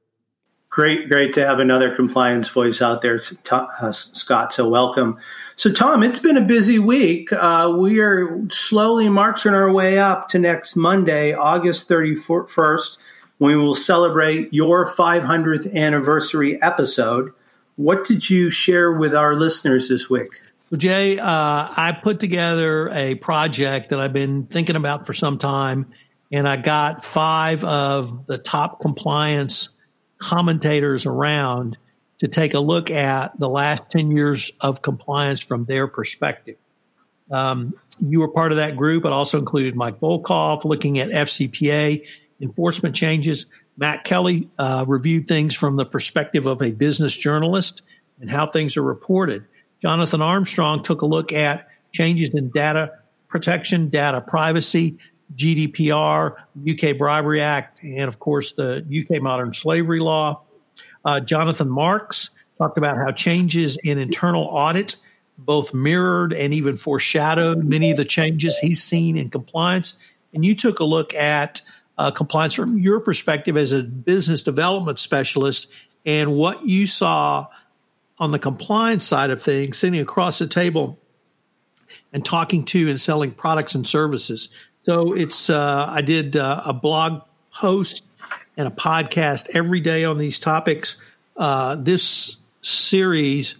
Great, 0.78 1.08
great 1.08 1.32
to 1.34 1.44
have 1.44 1.58
another 1.58 1.92
compliance 1.96 2.46
voice 2.46 2.80
out 2.80 3.02
there, 3.02 3.20
uh, 3.50 3.90
Scott. 3.90 4.52
So 4.52 4.68
welcome. 4.68 5.18
So, 5.56 5.72
Tom, 5.72 6.04
it's 6.04 6.20
been 6.20 6.36
a 6.36 6.40
busy 6.40 6.78
week. 6.78 7.32
Uh, 7.32 7.74
we 7.76 7.98
are 7.98 8.48
slowly 8.48 9.08
marching 9.08 9.54
our 9.54 9.72
way 9.72 9.98
up 9.98 10.28
to 10.28 10.38
next 10.38 10.76
Monday, 10.76 11.32
August 11.32 11.88
31st, 11.88 12.96
when 13.38 13.56
we 13.56 13.56
will 13.56 13.74
celebrate 13.74 14.54
your 14.54 14.86
500th 14.88 15.74
anniversary 15.74 16.62
episode. 16.62 17.32
What 17.74 18.04
did 18.04 18.30
you 18.30 18.48
share 18.48 18.92
with 18.92 19.16
our 19.16 19.34
listeners 19.34 19.88
this 19.88 20.08
week? 20.08 20.30
Well, 20.70 20.78
Jay, 20.78 21.18
uh, 21.18 21.24
I 21.26 21.98
put 22.00 22.20
together 22.20 22.88
a 22.90 23.16
project 23.16 23.90
that 23.90 23.98
I've 23.98 24.12
been 24.12 24.46
thinking 24.46 24.76
about 24.76 25.08
for 25.08 25.12
some 25.12 25.38
time, 25.38 25.90
and 26.30 26.46
I 26.46 26.56
got 26.56 27.04
five 27.04 27.64
of 27.64 28.26
the 28.26 28.38
top 28.38 28.80
compliance 28.80 29.70
commentators 30.18 31.06
around 31.06 31.78
to 32.18 32.28
take 32.28 32.54
a 32.54 32.60
look 32.60 32.90
at 32.90 33.38
the 33.38 33.48
last 33.48 33.90
10 33.90 34.10
years 34.10 34.52
of 34.60 34.82
compliance 34.82 35.42
from 35.42 35.64
their 35.64 35.86
perspective. 35.86 36.56
Um, 37.30 37.74
you 38.00 38.20
were 38.20 38.28
part 38.28 38.52
of 38.52 38.56
that 38.58 38.76
group. 38.76 39.04
It 39.04 39.12
also 39.12 39.38
included 39.38 39.76
Mike 39.76 40.00
Volkov 40.00 40.64
looking 40.64 40.98
at 40.98 41.10
FCPA 41.10 42.06
enforcement 42.40 42.94
changes. 42.94 43.46
Matt 43.76 44.04
Kelly 44.04 44.48
uh, 44.58 44.84
reviewed 44.88 45.28
things 45.28 45.54
from 45.54 45.76
the 45.76 45.84
perspective 45.84 46.46
of 46.46 46.62
a 46.62 46.72
business 46.72 47.16
journalist 47.16 47.82
and 48.20 48.30
how 48.30 48.46
things 48.46 48.76
are 48.76 48.82
reported. 48.82 49.44
Jonathan 49.80 50.22
Armstrong 50.22 50.82
took 50.82 51.02
a 51.02 51.06
look 51.06 51.32
at 51.32 51.68
changes 51.92 52.30
in 52.30 52.50
data 52.50 52.92
protection, 53.28 53.88
data 53.88 54.20
privacy, 54.20 54.98
GDPR, 55.36 56.36
UK 56.68 56.96
Bribery 56.96 57.40
Act, 57.40 57.82
and 57.82 58.08
of 58.08 58.18
course 58.18 58.52
the 58.52 58.84
UK 58.88 59.22
Modern 59.22 59.52
Slavery 59.52 60.00
Law. 60.00 60.42
Uh, 61.04 61.20
Jonathan 61.20 61.68
Marks 61.68 62.30
talked 62.58 62.78
about 62.78 62.96
how 62.96 63.12
changes 63.12 63.78
in 63.84 63.98
internal 63.98 64.44
audit 64.44 64.96
both 65.38 65.72
mirrored 65.72 66.32
and 66.32 66.52
even 66.52 66.76
foreshadowed 66.76 67.64
many 67.64 67.92
of 67.92 67.96
the 67.96 68.04
changes 68.04 68.58
he's 68.58 68.82
seen 68.82 69.16
in 69.16 69.30
compliance. 69.30 69.94
And 70.34 70.44
you 70.44 70.54
took 70.54 70.80
a 70.80 70.84
look 70.84 71.14
at 71.14 71.62
uh, 71.96 72.10
compliance 72.10 72.54
from 72.54 72.78
your 72.78 73.00
perspective 73.00 73.56
as 73.56 73.72
a 73.72 73.82
business 73.82 74.42
development 74.42 74.98
specialist 74.98 75.68
and 76.04 76.34
what 76.34 76.64
you 76.66 76.86
saw 76.86 77.46
on 78.18 78.32
the 78.32 78.38
compliance 78.38 79.04
side 79.04 79.30
of 79.30 79.40
things, 79.40 79.78
sitting 79.78 80.00
across 80.00 80.38
the 80.38 80.46
table 80.46 80.98
and 82.12 82.24
talking 82.24 82.64
to 82.64 82.88
and 82.88 83.00
selling 83.00 83.30
products 83.30 83.74
and 83.74 83.86
services. 83.86 84.48
So 84.88 85.12
it's 85.12 85.50
uh, 85.50 85.84
I 85.86 86.00
did 86.00 86.34
uh, 86.34 86.62
a 86.64 86.72
blog 86.72 87.20
post 87.52 88.06
and 88.56 88.66
a 88.66 88.70
podcast 88.70 89.50
every 89.52 89.80
day 89.80 90.06
on 90.06 90.16
these 90.16 90.38
topics. 90.38 90.96
Uh, 91.36 91.74
this 91.74 92.38
series, 92.62 93.54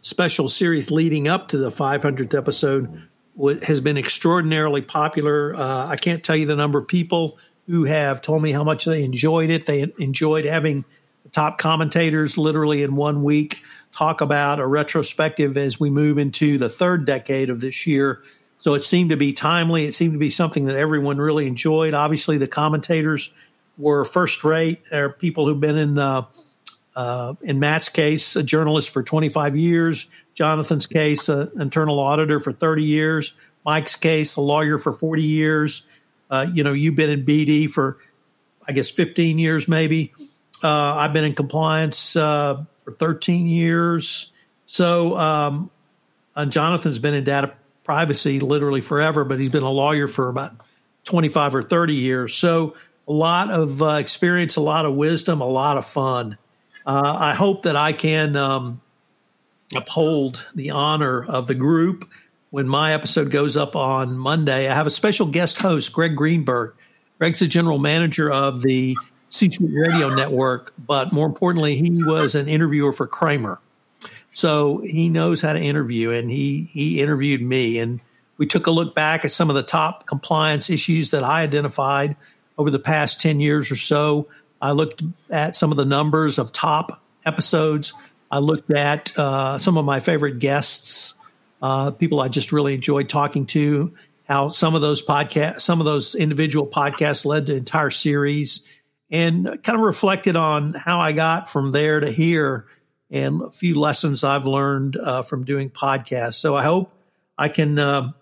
special 0.00 0.48
series 0.48 0.90
leading 0.90 1.28
up 1.28 1.46
to 1.50 1.56
the 1.56 1.70
500th 1.70 2.36
episode, 2.36 3.00
w- 3.36 3.60
has 3.60 3.80
been 3.80 3.96
extraordinarily 3.96 4.82
popular. 4.82 5.54
Uh, 5.54 5.86
I 5.86 5.94
can't 5.94 6.24
tell 6.24 6.34
you 6.34 6.46
the 6.46 6.56
number 6.56 6.80
of 6.80 6.88
people 6.88 7.38
who 7.68 7.84
have 7.84 8.20
told 8.20 8.42
me 8.42 8.50
how 8.50 8.64
much 8.64 8.84
they 8.84 9.04
enjoyed 9.04 9.50
it. 9.50 9.66
They 9.66 9.86
enjoyed 10.00 10.46
having 10.46 10.84
top 11.30 11.58
commentators 11.58 12.36
literally 12.36 12.82
in 12.82 12.96
one 12.96 13.22
week 13.22 13.62
talk 13.96 14.20
about 14.20 14.58
a 14.58 14.66
retrospective 14.66 15.56
as 15.56 15.78
we 15.78 15.90
move 15.90 16.18
into 16.18 16.58
the 16.58 16.68
third 16.68 17.04
decade 17.06 17.50
of 17.50 17.60
this 17.60 17.86
year 17.86 18.24
so 18.62 18.74
it 18.74 18.84
seemed 18.84 19.10
to 19.10 19.16
be 19.16 19.32
timely. 19.32 19.86
It 19.86 19.92
seemed 19.92 20.12
to 20.12 20.20
be 20.20 20.30
something 20.30 20.66
that 20.66 20.76
everyone 20.76 21.18
really 21.18 21.48
enjoyed. 21.48 21.94
Obviously, 21.94 22.38
the 22.38 22.46
commentators 22.46 23.34
were 23.76 24.04
first 24.04 24.44
rate. 24.44 24.82
They're 24.88 25.08
people 25.08 25.48
who've 25.48 25.58
been 25.58 25.76
in 25.76 25.98
uh, 25.98 26.26
uh, 26.94 27.34
in 27.42 27.58
Matt's 27.58 27.88
case, 27.88 28.36
a 28.36 28.42
journalist 28.44 28.90
for 28.90 29.02
25 29.02 29.56
years. 29.56 30.06
Jonathan's 30.34 30.86
case, 30.86 31.28
an 31.28 31.50
internal 31.58 31.98
auditor 31.98 32.38
for 32.38 32.52
30 32.52 32.84
years. 32.84 33.34
Mike's 33.64 33.96
case, 33.96 34.36
a 34.36 34.40
lawyer 34.40 34.78
for 34.78 34.92
40 34.92 35.24
years. 35.24 35.84
Uh, 36.30 36.46
you 36.52 36.62
know, 36.62 36.72
you've 36.72 36.94
been 36.94 37.10
in 37.10 37.26
BD 37.26 37.68
for, 37.68 37.98
I 38.68 38.70
guess, 38.70 38.88
15 38.88 39.40
years 39.40 39.66
maybe. 39.66 40.12
Uh, 40.62 40.94
I've 40.94 41.12
been 41.12 41.24
in 41.24 41.34
compliance 41.34 42.14
uh, 42.14 42.62
for 42.84 42.92
13 42.92 43.48
years. 43.48 44.30
So, 44.66 45.18
um, 45.18 45.68
and 46.36 46.52
Jonathan's 46.52 47.00
been 47.00 47.14
in 47.14 47.24
data 47.24 47.54
privacy 47.84 48.40
literally 48.40 48.80
forever, 48.80 49.24
but 49.24 49.40
he's 49.40 49.48
been 49.48 49.62
a 49.62 49.70
lawyer 49.70 50.08
for 50.08 50.28
about 50.28 50.52
25 51.04 51.54
or 51.54 51.62
30 51.62 51.94
years. 51.94 52.34
So 52.34 52.76
a 53.08 53.12
lot 53.12 53.50
of 53.50 53.82
uh, 53.82 53.94
experience, 53.94 54.56
a 54.56 54.60
lot 54.60 54.86
of 54.86 54.94
wisdom, 54.94 55.40
a 55.40 55.46
lot 55.46 55.76
of 55.76 55.86
fun. 55.86 56.38
Uh, 56.86 57.16
I 57.18 57.34
hope 57.34 57.62
that 57.62 57.76
I 57.76 57.92
can 57.92 58.36
um, 58.36 58.80
uphold 59.74 60.44
the 60.54 60.70
honor 60.70 61.24
of 61.24 61.46
the 61.46 61.54
group 61.54 62.08
when 62.52 62.68
my 62.68 62.92
episode 62.92 63.30
goes 63.30 63.56
up 63.56 63.74
on 63.74 64.18
Monday, 64.18 64.68
I 64.68 64.74
have 64.74 64.86
a 64.86 64.90
special 64.90 65.26
guest 65.26 65.58
host, 65.58 65.90
Greg 65.90 66.14
Greenberg. 66.14 66.74
Greg's 67.18 67.38
the 67.38 67.46
general 67.46 67.78
manager 67.78 68.30
of 68.30 68.60
the 68.60 68.94
C 69.30 69.50
Suite 69.50 69.70
Radio 69.72 70.10
Network, 70.14 70.74
but 70.78 71.14
more 71.14 71.26
importantly, 71.26 71.76
he 71.76 72.04
was 72.04 72.34
an 72.34 72.48
interviewer 72.48 72.92
for 72.92 73.06
Cramer. 73.06 73.58
So 74.32 74.78
he 74.78 75.08
knows 75.08 75.40
how 75.40 75.52
to 75.52 75.60
interview, 75.60 76.10
and 76.10 76.30
he 76.30 76.62
he 76.72 77.00
interviewed 77.00 77.42
me, 77.42 77.78
and 77.78 78.00
we 78.38 78.46
took 78.46 78.66
a 78.66 78.70
look 78.70 78.94
back 78.94 79.24
at 79.24 79.32
some 79.32 79.50
of 79.50 79.56
the 79.56 79.62
top 79.62 80.06
compliance 80.06 80.70
issues 80.70 81.10
that 81.10 81.22
I 81.22 81.42
identified 81.42 82.16
over 82.56 82.70
the 82.70 82.78
past 82.78 83.20
ten 83.20 83.40
years 83.40 83.70
or 83.70 83.76
so. 83.76 84.28
I 84.60 84.72
looked 84.72 85.02
at 85.30 85.54
some 85.54 85.70
of 85.70 85.76
the 85.76 85.84
numbers 85.84 86.38
of 86.38 86.52
top 86.52 87.02
episodes. 87.26 87.92
I 88.30 88.38
looked 88.38 88.70
at 88.70 89.16
uh, 89.18 89.58
some 89.58 89.76
of 89.76 89.84
my 89.84 90.00
favorite 90.00 90.38
guests, 90.38 91.14
uh, 91.60 91.90
people 91.90 92.20
I 92.20 92.28
just 92.28 92.52
really 92.52 92.74
enjoyed 92.74 93.08
talking 93.10 93.44
to. 93.46 93.92
How 94.26 94.48
some 94.48 94.74
of 94.74 94.80
those 94.80 95.04
podcasts, 95.04 95.60
some 95.60 95.80
of 95.80 95.84
those 95.84 96.14
individual 96.14 96.66
podcasts 96.66 97.26
led 97.26 97.46
to 97.46 97.54
entire 97.54 97.90
series, 97.90 98.62
and 99.10 99.44
kind 99.62 99.78
of 99.78 99.80
reflected 99.80 100.36
on 100.36 100.72
how 100.72 101.00
I 101.00 101.12
got 101.12 101.50
from 101.50 101.72
there 101.72 102.00
to 102.00 102.10
here 102.10 102.66
and 103.12 103.42
a 103.42 103.50
few 103.50 103.78
lessons 103.78 104.24
I've 104.24 104.46
learned 104.46 104.96
uh, 104.96 105.22
from 105.22 105.44
doing 105.44 105.70
podcasts. 105.70 106.34
So 106.34 106.56
I 106.56 106.62
hope 106.62 106.90
I 107.36 107.48
can 107.48 107.78
uh, 107.78 108.12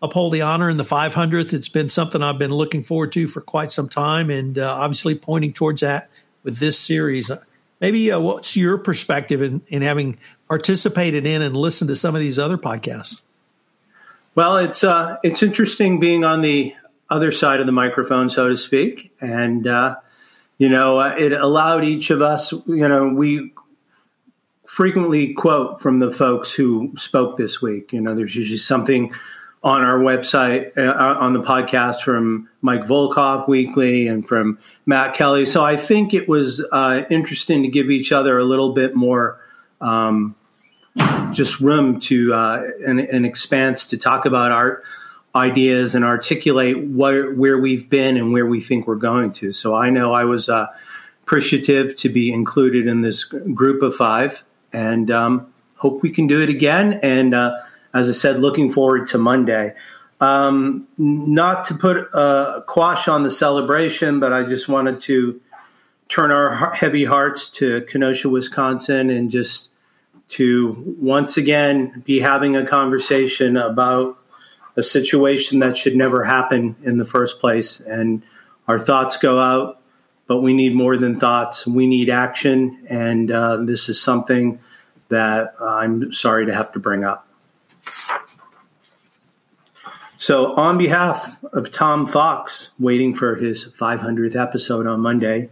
uphold 0.00 0.32
the 0.32 0.42
honor 0.42 0.70
in 0.70 0.76
the 0.76 0.84
500th. 0.84 1.52
It's 1.52 1.68
been 1.68 1.90
something 1.90 2.22
I've 2.22 2.38
been 2.38 2.52
looking 2.52 2.84
forward 2.84 3.12
to 3.12 3.26
for 3.26 3.40
quite 3.40 3.72
some 3.72 3.88
time, 3.88 4.30
and 4.30 4.56
uh, 4.56 4.72
obviously 4.72 5.16
pointing 5.16 5.52
towards 5.52 5.80
that 5.80 6.08
with 6.44 6.58
this 6.58 6.78
series. 6.78 7.30
Maybe 7.80 8.10
uh, 8.12 8.20
what's 8.20 8.56
your 8.56 8.78
perspective 8.78 9.42
in, 9.42 9.60
in 9.68 9.82
having 9.82 10.18
participated 10.46 11.26
in 11.26 11.42
and 11.42 11.56
listened 11.56 11.88
to 11.88 11.96
some 11.96 12.14
of 12.14 12.20
these 12.20 12.38
other 12.38 12.56
podcasts? 12.56 13.20
Well, 14.36 14.58
it's 14.58 14.84
uh, 14.84 15.16
it's 15.24 15.42
interesting 15.42 15.98
being 15.98 16.24
on 16.24 16.42
the 16.42 16.74
other 17.10 17.32
side 17.32 17.58
of 17.58 17.66
the 17.66 17.72
microphone, 17.72 18.30
so 18.30 18.48
to 18.48 18.56
speak, 18.56 19.12
and 19.20 19.66
uh, 19.66 19.96
you 20.58 20.68
know, 20.68 21.00
it 21.00 21.32
allowed 21.32 21.82
each 21.84 22.10
of 22.10 22.22
us. 22.22 22.52
You 22.66 22.88
know, 22.88 23.08
we 23.08 23.52
frequently 24.68 25.32
quote 25.32 25.80
from 25.80 25.98
the 25.98 26.12
folks 26.12 26.52
who 26.52 26.92
spoke 26.94 27.36
this 27.36 27.60
week. 27.62 27.92
You 27.92 28.02
know, 28.02 28.14
there's 28.14 28.36
usually 28.36 28.58
something 28.58 29.12
on 29.64 29.82
our 29.82 29.98
website 29.98 30.76
uh, 30.76 31.16
on 31.18 31.32
the 31.32 31.42
podcast 31.42 32.02
from 32.02 32.48
Mike 32.60 32.82
Volkov 32.82 33.48
weekly 33.48 34.06
and 34.06 34.28
from 34.28 34.58
Matt 34.86 35.14
Kelly. 35.14 35.46
So 35.46 35.64
I 35.64 35.76
think 35.76 36.12
it 36.14 36.28
was 36.28 36.64
uh, 36.70 37.04
interesting 37.10 37.62
to 37.62 37.68
give 37.68 37.90
each 37.90 38.12
other 38.12 38.38
a 38.38 38.44
little 38.44 38.74
bit 38.74 38.94
more 38.94 39.40
um, 39.80 40.36
just 41.32 41.60
room 41.60 41.98
to 42.00 42.34
uh, 42.34 42.68
an, 42.86 43.00
an, 43.00 43.24
expanse 43.24 43.86
to 43.86 43.96
talk 43.96 44.26
about 44.26 44.52
our 44.52 44.82
ideas 45.34 45.94
and 45.94 46.04
articulate 46.04 46.88
where, 46.88 47.32
where 47.32 47.56
we've 47.56 47.88
been 47.88 48.16
and 48.16 48.32
where 48.32 48.46
we 48.46 48.60
think 48.60 48.86
we're 48.86 48.96
going 48.96 49.32
to. 49.32 49.52
So 49.52 49.74
I 49.74 49.90
know 49.90 50.12
I 50.12 50.24
was 50.24 50.48
uh, 50.48 50.66
appreciative 51.22 51.96
to 51.96 52.08
be 52.08 52.32
included 52.32 52.86
in 52.86 53.02
this 53.02 53.24
group 53.24 53.82
of 53.82 53.94
five 53.94 54.42
and 54.72 55.10
um, 55.10 55.52
hope 55.76 56.02
we 56.02 56.10
can 56.10 56.26
do 56.26 56.40
it 56.42 56.48
again. 56.48 57.00
And 57.02 57.34
uh, 57.34 57.58
as 57.94 58.08
I 58.08 58.12
said, 58.12 58.40
looking 58.40 58.70
forward 58.70 59.08
to 59.08 59.18
Monday. 59.18 59.74
Um, 60.20 60.88
not 60.98 61.66
to 61.66 61.74
put 61.74 61.96
a 62.12 62.64
quash 62.66 63.06
on 63.06 63.22
the 63.22 63.30
celebration, 63.30 64.18
but 64.18 64.32
I 64.32 64.42
just 64.42 64.68
wanted 64.68 65.00
to 65.00 65.40
turn 66.08 66.32
our 66.32 66.74
heavy 66.74 67.04
hearts 67.04 67.48
to 67.50 67.82
Kenosha, 67.82 68.28
Wisconsin, 68.28 69.10
and 69.10 69.30
just 69.30 69.70
to 70.30 70.96
once 70.98 71.36
again 71.36 72.02
be 72.04 72.20
having 72.20 72.56
a 72.56 72.66
conversation 72.66 73.56
about 73.56 74.18
a 74.76 74.82
situation 74.82 75.60
that 75.60 75.76
should 75.76 75.96
never 75.96 76.24
happen 76.24 76.76
in 76.82 76.98
the 76.98 77.04
first 77.04 77.40
place. 77.40 77.80
And 77.80 78.22
our 78.66 78.78
thoughts 78.78 79.16
go 79.16 79.38
out 79.38 79.77
but 80.28 80.38
we 80.38 80.52
need 80.52 80.74
more 80.74 80.96
than 80.96 81.18
thoughts. 81.18 81.66
We 81.66 81.88
need 81.88 82.10
action, 82.10 82.86
and 82.88 83.32
uh, 83.32 83.56
this 83.56 83.88
is 83.88 84.00
something 84.00 84.60
that 85.08 85.54
I'm 85.60 86.12
sorry 86.12 86.46
to 86.46 86.54
have 86.54 86.70
to 86.72 86.78
bring 86.78 87.02
up. 87.02 87.26
So, 90.18 90.54
on 90.54 90.78
behalf 90.78 91.42
of 91.52 91.72
Tom 91.72 92.06
Fox, 92.06 92.72
waiting 92.78 93.14
for 93.14 93.36
his 93.36 93.66
500th 93.66 94.36
episode 94.36 94.86
on 94.86 95.00
Monday, 95.00 95.48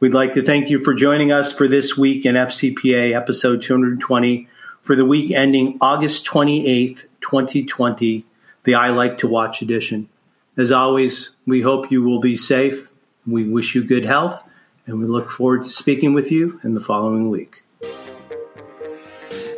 we'd 0.00 0.14
like 0.14 0.34
to 0.34 0.42
thank 0.42 0.68
you 0.68 0.82
for 0.82 0.94
joining 0.94 1.30
us 1.30 1.52
for 1.52 1.68
this 1.68 1.96
week 1.96 2.26
in 2.26 2.34
FCPA 2.34 3.14
episode 3.14 3.62
220 3.62 4.48
for 4.82 4.96
the 4.96 5.04
week 5.04 5.30
ending 5.30 5.76
August 5.80 6.24
28th, 6.24 7.04
2020, 7.20 8.24
the 8.64 8.74
I 8.74 8.88
Like 8.88 9.18
to 9.18 9.28
Watch 9.28 9.60
edition. 9.62 10.08
As 10.56 10.72
always, 10.72 11.30
we 11.46 11.60
hope 11.60 11.92
you 11.92 12.02
will 12.02 12.20
be 12.20 12.36
safe 12.36 12.88
we 13.30 13.44
wish 13.44 13.74
you 13.74 13.84
good 13.84 14.04
health, 14.04 14.42
and 14.86 14.98
we 14.98 15.06
look 15.06 15.30
forward 15.30 15.64
to 15.64 15.70
speaking 15.70 16.14
with 16.14 16.30
you 16.30 16.60
in 16.64 16.74
the 16.74 16.80
following 16.80 17.30
week. 17.30 17.62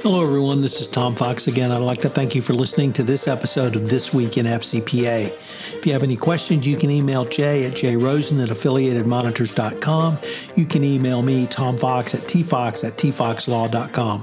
Hello, 0.02 0.26
everyone. 0.26 0.62
This 0.62 0.80
is 0.80 0.86
Tom 0.86 1.14
Fox 1.14 1.46
again. 1.46 1.70
I'd 1.70 1.82
like 1.82 2.00
to 2.00 2.08
thank 2.08 2.34
you 2.34 2.40
for 2.40 2.54
listening 2.54 2.90
to 2.94 3.02
this 3.02 3.28
episode 3.28 3.76
of 3.76 3.90
This 3.90 4.14
Week 4.14 4.38
in 4.38 4.46
FCPA. 4.46 5.26
If 5.26 5.86
you 5.86 5.92
have 5.92 6.02
any 6.02 6.16
questions, 6.16 6.66
you 6.66 6.78
can 6.78 6.88
email 6.88 7.26
Jay 7.26 7.66
at 7.66 7.74
jrosen 7.74 8.42
at 8.42 8.48
affiliatedmonitors.com. 8.48 10.18
You 10.56 10.64
can 10.64 10.84
email 10.84 11.20
me, 11.20 11.46
Tom 11.46 11.76
Fox, 11.76 12.14
at 12.14 12.22
tfox 12.22 12.82
at 12.82 12.96
tfoxlaw.com. 12.96 14.22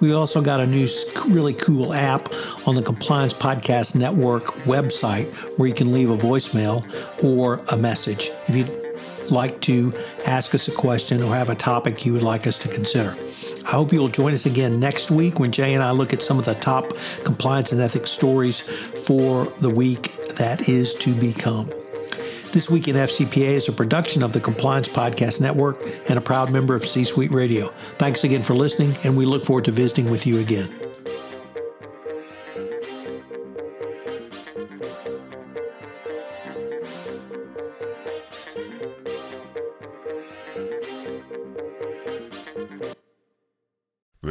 We 0.00 0.12
also 0.12 0.40
got 0.40 0.60
a 0.60 0.66
new 0.66 0.86
really 1.26 1.54
cool 1.54 1.92
app 1.92 2.32
on 2.66 2.76
the 2.76 2.82
Compliance 2.82 3.34
Podcast 3.34 3.94
Network 3.94 4.46
website 4.64 5.34
where 5.58 5.66
you 5.66 5.74
can 5.74 5.92
leave 5.92 6.10
a 6.10 6.16
voicemail 6.16 6.84
or 7.24 7.60
a 7.68 7.76
message 7.76 8.30
if 8.46 8.54
you'd 8.54 8.88
like 9.30 9.60
to 9.60 9.92
ask 10.24 10.54
us 10.54 10.68
a 10.68 10.72
question 10.72 11.22
or 11.22 11.34
have 11.34 11.50
a 11.50 11.54
topic 11.54 12.06
you 12.06 12.12
would 12.12 12.22
like 12.22 12.46
us 12.46 12.58
to 12.58 12.68
consider. 12.68 13.16
I 13.66 13.72
hope 13.72 13.92
you'll 13.92 14.08
join 14.08 14.32
us 14.32 14.46
again 14.46 14.78
next 14.80 15.10
week 15.10 15.38
when 15.38 15.52
Jay 15.52 15.74
and 15.74 15.82
I 15.82 15.90
look 15.90 16.12
at 16.12 16.22
some 16.22 16.38
of 16.38 16.44
the 16.44 16.54
top 16.54 16.92
compliance 17.24 17.72
and 17.72 17.80
ethics 17.80 18.10
stories 18.10 18.60
for 18.60 19.46
the 19.58 19.70
week 19.70 20.16
that 20.36 20.68
is 20.68 20.94
to 20.96 21.14
become. 21.14 21.70
This 22.52 22.70
Week 22.70 22.88
in 22.88 22.96
FCPA 22.96 23.48
is 23.48 23.68
a 23.68 23.72
production 23.72 24.22
of 24.22 24.32
the 24.32 24.40
Compliance 24.40 24.88
Podcast 24.88 25.40
Network 25.40 25.82
and 26.08 26.18
a 26.18 26.20
proud 26.20 26.50
member 26.50 26.74
of 26.74 26.86
C 26.86 27.04
Suite 27.04 27.30
Radio. 27.30 27.68
Thanks 27.98 28.24
again 28.24 28.42
for 28.42 28.54
listening, 28.54 28.96
and 29.04 29.16
we 29.16 29.26
look 29.26 29.44
forward 29.44 29.66
to 29.66 29.70
visiting 29.70 30.10
with 30.10 30.26
you 30.26 30.38
again. 30.38 30.87